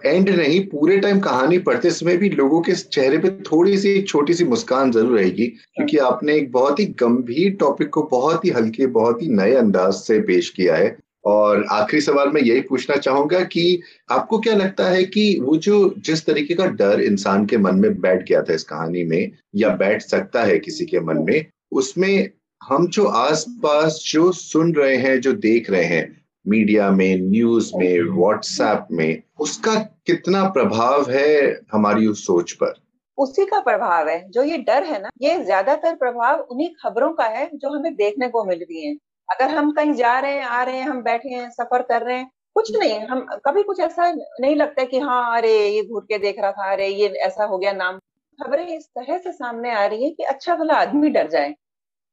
एंड 0.05 0.29
नहीं 0.29 0.59
पूरे 0.67 0.97
टाइम 0.99 1.19
कहानी 1.19 1.57
पढ़ते 1.59 1.91
समय 1.91 2.17
भी 2.17 2.29
लोगों 2.29 2.61
के 2.61 2.75
चेहरे 2.75 3.17
पे 3.17 3.29
थोड़ी 3.43 3.77
सी 3.77 4.01
छोटी 4.01 4.33
सी 4.33 4.43
मुस्कान 4.45 4.91
ज़रूर 4.91 5.17
रहेगी 5.17 5.47
क्योंकि 5.47 5.97
हाँ। 5.97 6.11
आपने 6.11 6.35
एक 6.35 6.51
बहुत 6.51 6.79
ही 6.79 6.85
गंभीर 6.99 7.55
टॉपिक 7.59 7.89
को 7.89 8.03
बहुत 8.11 8.45
ही 8.45 8.49
हल्के 8.49 8.87
बहुत 8.93 9.21
ही 9.21 9.27
नए 9.31 9.55
अंदाज 9.55 9.93
से 9.93 10.19
पेश 10.21 10.49
किया 10.49 10.75
है। 10.75 10.97
और 11.25 11.65
आखिरी 11.71 12.01
सवाल 12.01 12.29
मैं 12.29 12.41
यही 12.41 12.61
पूछना 12.61 12.95
चाहूँगा 12.95 13.39
कि 13.39 13.81
आपको 14.11 14.39
क्या 14.39 14.55
लगता 14.55 14.89
है 14.89 15.03
कि 15.03 15.39
वो 15.39 15.55
जो 15.55 15.95
जिस 15.97 16.25
तरीके 16.25 16.53
का 16.53 16.65
डर 16.65 17.01
इंसान 17.01 17.45
के 17.45 17.57
मन 17.57 17.75
में 17.75 18.01
बैठ 18.01 18.29
गया 18.29 18.41
था 18.41 18.53
इस 18.53 18.63
कहानी 18.63 19.03
में, 19.03 19.31
या 19.55 19.69
बैठ 19.69 20.01
सकता 20.01 20.43
है 20.43 20.59
किसी 20.59 20.85
के 20.85 20.99
मन 20.99 21.17
में, 21.17 21.45
उसमें 21.71 22.29
हम 22.63 22.87
जो 22.87 23.05
आस 23.05 23.45
पास 23.49 24.03
जो 24.11 24.31
सुन 24.31 24.73
रहे 24.73 24.95
हैं, 24.95 25.21
जो 25.21 25.33
देख 25.33 25.69
रहे 25.69 25.83
हैं, 25.83 26.21
मीडिया 26.47 26.91
में, 26.91 27.17
न्यूज़ 27.21 27.71
में, 27.75 28.01
व्हाट्सएप 28.01 28.87
में, 28.91 29.21
उसका 29.39 29.75
कितना 30.05 30.43
प्रभाव 30.43 31.11
है 31.11 31.61
हमारी 31.71 32.07
उस 32.07 32.25
सोच 32.25 32.51
पर? 32.51 32.73
उसी 33.17 33.45
का 33.45 33.59
प्रभाव 33.59 34.07
है। 34.07 34.29
जो 34.29 34.43
ये 34.43 34.57
डर 34.57 34.83
है 34.83 35.01
ना, 35.01 35.09
ये 35.21 35.43
ज़्यादातर 35.43 35.95
प्रभाव 35.95 36.39
उन्हीं 36.39 36.69
खबरों 36.83 37.11
का 37.11 37.25
है 37.25 37.49
जो 37.55 37.69
हमें 37.69 37.95
देखने 37.95 38.27
को 38.27 38.43
मिल 38.43 38.59
रही 38.59 38.85
है। 38.85 38.95
अगर 39.29 39.49
हम 39.49 39.71
कहीं 39.71 39.93
जा 39.93 40.19
रहे 40.19 40.33
हैं 40.33 40.43
आ 40.45 40.61
रहे 40.63 40.77
हैं 40.77 40.85
हम 40.85 41.01
बैठे 41.03 41.29
हैं 41.29 41.49
सफ़र 41.51 41.81
कर 41.83 42.01
रहे 42.03 42.17
हैं 42.17 42.29
कुछ 42.55 42.71
नहीं 42.77 42.99
हम 43.01 43.19
कभी 43.45 43.63
कुछ 43.63 43.79
ऐसा 43.79 44.11
नहीं 44.13 44.55
लगता 44.55 44.83
कि 44.85 44.99
हाँ 44.99 45.37
अरे 45.37 45.51
ये 45.67 45.83
घूर 45.83 46.03
के 46.03 46.17
देख 46.19 46.39
रहा 46.39 46.51
था 46.51 46.71
अरे 46.73 46.87
ये 46.87 47.07
ऐसा 47.25 47.43
हो 47.45 47.57
गया 47.57 47.71
नाम। 47.73 47.97
खबरें 48.39 48.65
इस 48.67 48.85
तरह 48.89 49.17
से 49.17 49.31
सामने 49.31 49.71
आ 49.73 49.85
रही 49.85 50.03
है 50.03 50.09
कि 50.11 50.23
अच्छा 50.25 50.55
भला 50.55 50.73
आदमी 50.75 51.09
डर 51.09 51.27
जाए। 51.29 51.53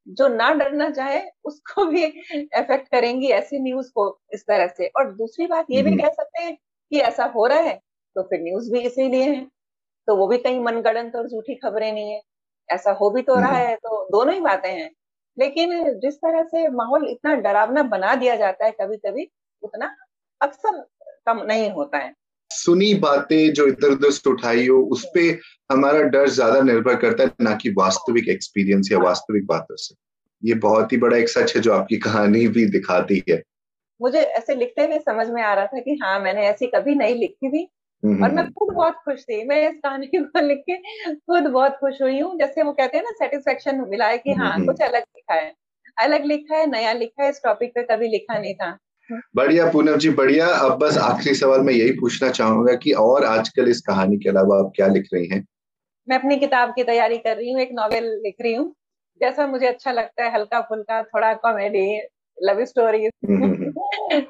जो 0.07 0.29
ना 0.29 0.51
डरना 0.55 0.91
चाहे 0.91 1.21
उसको 1.45 1.85
भी 1.87 2.05
इफ़ेक्ट 2.05 2.89
करेंगी 2.89 3.29
ऐसी 3.33 3.61
न्यूज़ 3.61 3.91
को 3.95 4.09
इस 4.35 4.45
तरह 4.49 4.67
से। 4.69 4.89
और 4.99 5.13
दूसरी 5.15 5.47
बात 5.47 5.67
ये 5.71 5.83
भी 5.83 5.91
हम्म। 5.91 6.03
कह 6.03 6.09
सकते 6.13 6.43
हैं 6.43 6.57
कि 6.93 7.01
ऐसा 7.03 7.25
हो 7.37 7.47
रहा 7.47 7.61
है 7.61 7.75
तो 8.17 8.23
फिर 8.23 8.41
न्यूज़ 8.43 8.73
भी 8.73 8.81
इसीलिए 8.83 9.25
है। 9.31 9.45
तो 10.09 10.17
वो 10.17 10.29
भी 10.29 10.39
कहीं 10.39 10.61
मनगढ़ंत 10.63 11.17
और 11.17 11.29
झूठी 11.29 11.55
खबरें 11.57 11.93
नहीं 11.93 12.13
है। 12.13 12.21
ऐसा 12.69 12.93
हो 12.93 13.11
भी 13.11 13.23
तो 13.23 13.35
रहा 13.37 13.47
हम्म। 13.49 13.59
है 13.61 13.77
तो 13.77 14.05
दोनों 14.13 14.35
ही 14.35 14.41
बातें 14.43 14.71
हैं। 14.73 14.91
लेकिन 15.39 15.83
जिस 16.01 16.15
तरह 16.17 16.43
से 16.43 16.69
माहौल 16.69 17.09
इतना 17.09 17.35
डरावना 17.35 17.83
बना 17.83 18.15
दिया 18.15 18.37
जाता 18.37 18.65
है 18.65 18.71
कभी 18.71 18.97
कभी 18.97 19.29
उतना 19.63 19.95
अक्सर 20.41 20.81
कम 21.27 21.43
नहीं 21.43 21.71
होता 21.71 21.99
है। 21.99 22.15
सुनी 22.51 22.95
बातें 22.95 23.53
जो 23.53 23.67
इधर 23.67 23.91
उधर 23.91 24.11
से 24.11 24.31
उठाई 24.31 24.67
हो 24.67 24.79
उस 24.93 25.05
पर 25.07 25.39
हमारा 25.73 26.03
डर 26.03 26.29
ज़्यादा 26.29 26.61
निर्भर 26.61 26.97
करता 26.97 27.25
है 27.25 27.33
ना 27.41 27.55
कि 27.55 27.71
वास्तविक 27.71 28.29
एक्सपीरियंस 28.29 28.89
या 28.93 28.99
वास्तविक 28.99 29.47
बातों 29.47 29.77
से। 29.77 29.95
ये 30.43 30.55
बहुत 30.55 30.93
ही 30.93 30.97
बड़ा 30.97 31.17
एक 31.17 31.29
सच 31.29 31.57
है 31.57 31.63
जो 31.63 31.73
आपकी 31.73 31.97
कहानी 31.97 32.47
भी 32.49 32.67
दिखाती 32.67 33.23
है। 33.31 33.43
मुझे 34.01 34.21
ऐसे 34.21 34.55
लिखते 34.55 34.83
हुए 34.83 34.99
समझ 34.99 35.29
में 35.29 35.43
आ 35.43 35.55
रहा 35.55 35.67
था 35.67 35.81
कि 35.81 35.99
हाँ 36.03 36.19
मैंने 36.21 36.47
ऐसी 36.47 36.67
कभी 36.67 36.95
नहीं 36.95 37.15
लिखी 37.15 37.49
थी 37.49 37.69
और 38.05 38.13
मैं 38.13 38.29
हम्म। 38.29 38.51
खुद 38.51 38.75
बहुत 38.75 38.95
खुश 38.95 39.23
थी 39.23 39.45
मैं 39.45 39.69
इस 39.71 39.75
कहानी 39.85 40.07
को 40.17 40.41
लिख 40.41 40.63
के 40.71 40.77
खुद 41.15 41.47
बहुत 41.47 41.77
खुश 41.81 42.03
हुई 42.03 42.19
हूँ। 42.21 42.39
जैसे 42.39 42.63
वो 42.63 42.73
कहते 42.73 42.97
हैं 42.97 43.05
ना 43.05 43.11
सेटिस्फेक्शन 43.19 43.85
मिला 43.89 44.07
है 44.07 44.19
कि 44.19 44.33
हाँ 44.33 44.53
हम्म, 44.55 44.67
कुछ 44.67 44.83
अलग 44.83 45.03
लिखा 45.17 45.35
है। 45.35 45.53
अलग 45.99 46.25
लिखा 46.25 46.57
है 46.57 46.67
नया 46.71 46.93
लिखा 46.93 47.23
है 47.25 47.31
इस 47.31 47.41
टॉपिक 47.45 47.71
पे 47.75 47.83
कभी 47.83 48.09
लिखा 48.09 48.39
नहीं 48.39 48.55
था। 48.55 48.77
बढ़िया 49.37 49.71
पूनम 49.71 49.97
जी 49.97 50.11
बढ़िया। 50.11 50.47
अब 50.47 50.79
बस 50.79 50.99
आखिरी 50.99 51.35
सवाल 51.35 51.61
मैं 51.61 51.73
यही 51.73 51.93
पूछना 51.93 52.31
चाहूँगा 52.31 52.75
कि 52.75 52.93
और 52.93 53.25
आजकल 53.25 53.69
इस 53.69 53.81
कहानी 53.81 54.17
के 54.17 54.29
अलावा 54.29 54.59
आप 54.59 54.73
क्या 54.77 54.87
लिख 54.87 55.09
रही 55.15 55.27
हैं? 55.27 55.45
मैं 56.09 56.19
अपनी 56.19 56.37
किताब 56.37 56.71
की 56.71 56.83
तैयारी 56.85 57.19
कर 57.19 57.37
रही 57.37 57.53
हूँ 57.53 57.61
एक 57.61 57.69
नॉवेल 57.73 58.05
लिख 58.25 58.35
रही 58.41 58.55
हूँ। 58.55 58.75
जैसा 59.21 59.47
मुझे 59.47 59.67
अच्छा 59.67 59.93
लगता 59.93 60.25
है 60.25 60.33
हल्का 60.35 60.61
फुल्का 60.61 61.03
थोड़ा 61.03 61.33
कॉमेडी 61.35 62.01
लव 62.39 62.65
स्टोरीज 62.65 63.11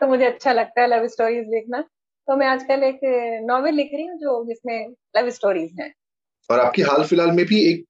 तो 0.00 0.06
मुझे 0.06 0.24
अच्छा 0.24 0.52
लगता 0.52 0.80
है 0.80 0.86
लव 0.88 1.06
स्टोरीज 1.06 1.46
लिखना। 1.48 1.84
तो 2.28 2.36
मैं 2.36 2.46
आजकल 2.46 2.82
एक 2.82 3.00
नॉवेल 3.46 3.74
लिख 3.74 3.90
रही 3.94 4.06
हूँ 4.06 4.18
जो 4.18 4.44
जिसमें 4.44 4.94
लव 5.16 5.30
स्टोरीज 5.30 5.70
हैं। 5.80 5.94
और 6.50 6.60
आपकी 6.60 6.82
हाल 6.82 7.04
फ़िलहाल 7.04 7.30
में 7.30 7.44
भी 7.46 7.60
एक 7.70 7.84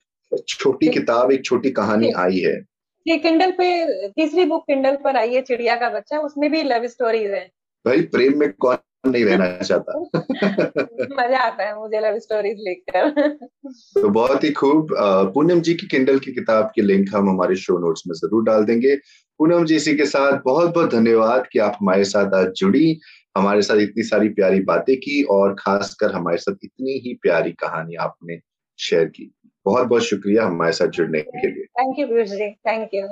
छोटी 0.49 0.89
किताब 0.89 1.33
एक 1.33 1.45
छोटी 1.45 1.71
कहानी 1.71 2.11
आई 2.11 2.39
है। 2.39 2.65
ये 3.07 3.17
किंडल 3.17 3.51
पे 3.51 3.69
तीसरी 4.09 4.45
बुक 4.45 4.65
किंडल 4.67 4.97
पर 4.97 5.17
आई 5.17 5.35
है 5.35 5.43
चिड़िया 5.43 5.77
का 5.77 5.89
बच्चा 5.89 6.19
उसमें 6.19 6.51
भी 6.51 6.63
लव 6.63 6.87
स्टोरीज 6.87 7.31
है। 7.31 7.51
भाई 7.87 8.01
प्रेम 8.01 8.39
में 8.39 8.53
कौन 8.53 9.11
नहीं 9.11 9.25
रहना 9.25 9.59
चाहता? 9.59 9.99
मज़ा 11.21 11.39
आता 11.39 11.65
है 11.65 11.79
मुझे 11.79 12.01
लव 12.01 12.19
स्टोरीज 12.19 12.57
लिखकर। 12.59 13.11
तो 14.03 14.09
बहुत 14.09 14.45
ही 14.45 14.51
खूब 14.51 14.89
पूनम 15.35 15.61
जी 15.61 15.75
की 15.75 15.87
किंडल 15.87 16.19
की 16.19 16.33
किताब 16.33 16.73
के 16.75 16.83
लिंक 16.83 17.09
हम 17.15 17.31
हमारे 17.31 17.57
शो 17.57 17.79
नोट्स 17.79 18.03
में 18.07 18.15
ज़रूर 18.15 18.45
डाल 18.45 18.65
देंगे। 18.65 18.97
पूनम 19.39 19.65
जी 19.65 19.77
इसी 19.77 19.97
के 19.97 20.07
साथ 20.07 20.41
बहुत 20.45 20.75
बहुत 20.75 20.95
धन्यवाद 20.95 21.49
कि 21.53 21.59
आप 21.59 21.79
हमारे 21.81 22.05
साथ 22.05 22.35
आज 22.35 22.53
जुड़ी। 22.57 23.01
हमारे 23.37 23.63
साथ 23.63 23.77
इतनी 23.79 24.03
सारी 24.03 24.29
प्यारी 24.31 24.61
बातें 24.65 24.97
की 24.97 25.23
और 25.31 25.55
खासकर 25.59 26.13
हमारे 26.13 26.37
साथ 26.37 26.65
इतनी 26.65 26.99
ही 26.99 27.15
प्यारी 27.23 27.53
कहानी 27.55 27.95
आपने 28.03 28.39
शेयर 28.79 29.05
की। 29.07 29.31
बहुत 29.67 29.87
बहुत 29.87 30.03
शुक्रिया 30.03 30.47
हमारे 30.47 30.73
साथ 30.73 30.89
जुड़ने 30.89 31.21
के 31.21 31.49
लिए। 31.49 31.65
Thank 31.81 31.99
you 31.99 32.25
ji. 32.27 32.51
Thank 32.51 32.95
you 32.95 33.07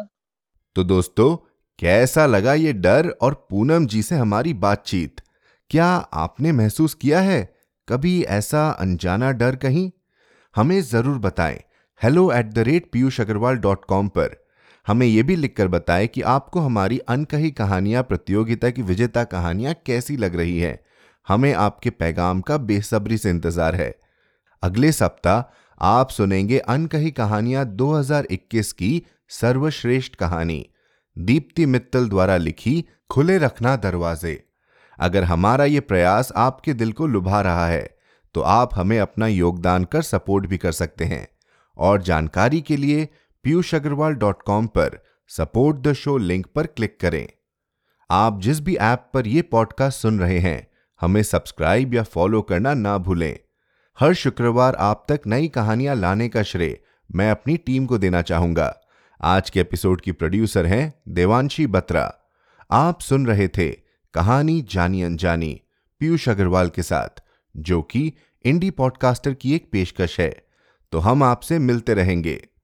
तो 0.76 0.84
दोस्तों 0.84 1.34
कैसा 1.78 2.24
लगा 2.26 2.54
ये 2.54 2.72
डर 2.72 3.08
और 3.22 3.34
पूनम 3.50 3.86
जी 3.86 4.02
से 4.02 4.14
हमारी 4.14 4.54
बातचीत? 4.54 5.20
क्या 5.70 5.86
आपने 6.14 6.52
महसूस 6.52 6.94
किया 6.94 7.20
है? 7.20 7.42
कभी 7.88 8.22
ऐसा 8.22 8.68
अनजाना 8.70 9.30
डर 9.32 9.56
कहीं? 9.56 9.90
हमें 10.54 10.80
ज़रूर 10.82 11.18
बताएँ। 11.18 11.58
Hello 12.00 12.30
at 12.32 12.46
the 12.46 12.58
rate 12.58 12.90
Piyush 12.92 13.20
Agarwal 13.20 13.56
dot 13.58 13.84
com 13.84 14.08
पर। 14.08 14.36
हमें 14.86 15.06
यह 15.06 15.22
भी 15.22 15.36
लिखकर 15.36 15.68
बताएँ 15.68 16.06
कि 16.06 16.22
आपको 16.22 16.60
हमारी 16.60 16.98
अनकही 16.98 17.50
कहानियाँ, 17.50 18.02
प्रतियोगिता 18.02 18.70
की 18.70 18.82
विजेता 18.82 19.24
कहानियाँ 19.24 19.74
कैसी 19.86 20.16
लग 20.16 20.36
रही 20.36 20.58
है। 20.58 20.78
हमें 21.26 21.52
आपके 21.54 21.90
पैगाम 21.90 22.40
का 22.40 22.56
बेसब्री 22.58 23.18
से 23.18 23.30
इंतज़ार 23.30 23.74
है। 23.74 23.94
अगले 24.62 24.92
सप्ताह 24.92 25.42
आप 25.80 26.10
सुनेंगे 26.10 26.58
अनकही 26.58 27.10
कहानियाँ 27.10 27.64
2021 27.66 28.72
की 28.72 29.02
सर्वश्रेष्ठ 29.30 30.14
कहानी। 30.14 30.64
दीप्ति 31.16 31.66
मित्तल 31.66 32.08
द्वारा 32.08 32.36
लिखी 32.36 32.84
खुले 33.10 33.38
रखना 33.38 33.74
दरवाजे। 33.76 34.42
अगर 34.98 35.24
हमारा 35.24 35.64
यह 35.64 35.80
प्रयास 35.80 36.32
आपके 36.36 36.74
दिल 36.74 36.92
को 36.92 37.06
लुभा 37.06 37.40
रहा 37.40 37.66
है 37.66 37.88
तो 38.34 38.40
आप 38.40 38.70
हमें 38.74 38.98
अपना 39.00 39.26
योगदान 39.26 39.84
कर 39.84 40.02
सपोर्ट 40.02 40.46
भी 40.46 40.58
कर 40.58 40.72
सकते 40.72 41.04
हैं। 41.04 41.26
और 41.76 42.02
जानकारी 42.02 42.60
के 42.60 42.76
लिए 42.76 43.08
पीयूष 43.44 43.74
अग्रवाल 43.74 44.12
डॉट 44.12 44.42
कॉम 44.42 44.66
पर 44.66 45.04
सपोर्ट 45.28 45.76
द 45.76 45.92
शो 45.92 46.16
लिंक 46.16 46.46
पर 46.46 46.66
क्लिक 46.66 47.00
करें। 47.00 47.28
आप 48.10 48.40
जिस 48.40 48.60
भी 48.60 48.76
ऐप 48.76 49.10
पर 49.14 49.26
यह 49.26 49.44
पॉडकास्ट 49.50 50.00
सुन 50.00 50.20
रहे 50.20 50.38
हैं, 50.38 50.66
हमें 51.00 51.22
सब्सक्राइब 51.22 51.94
या 51.94 52.02
फॉलो 52.02 52.42
करना 52.42 52.74
ना 52.74 52.98
भूलें। 52.98 53.38
हर 54.00 54.14
शुक्रवार 54.14 54.74
आप 54.74 55.06
तक 55.08 55.20
नई 55.26 55.48
कहानियाँ 55.48 55.96
लाने 55.96 56.28
का 56.28 56.42
श्रेय 56.42 56.80
मैं 57.14 57.30
अपनी 57.30 57.56
टीम 57.56 57.86
को 57.86 57.98
देना 57.98 58.22
चाहूँगा। 58.22 58.80
आज 59.22 59.50
के 59.50 59.60
एपिसोड 59.60 60.00
की 60.00 60.12
प्रोड्यूसर 60.12 60.66
हैं 60.66 61.02
देवांशी 61.08 61.66
बत्रा। 61.66 62.14
आप 62.70 63.00
सुन 63.00 63.26
रहे 63.26 63.48
थे 63.48 63.70
कहानी 64.14 64.62
जानी 64.62 65.02
अनजानी 65.02 65.60
पीयूष 65.98 66.28
अग्रवाल 66.28 66.68
के 66.68 66.82
साथ, 66.82 67.22
जो 67.56 67.82
कि 67.82 68.12
इंडी 68.44 68.70
पॉडकास्टर 68.70 69.34
की 69.34 69.54
एक 69.54 69.68
पेशकश 69.72 70.20
है। 70.20 70.46
तो 70.92 70.98
हम 70.98 71.22
आपसे 71.22 71.58
मिलते 71.58 71.94
रहेंगे। 71.94 72.48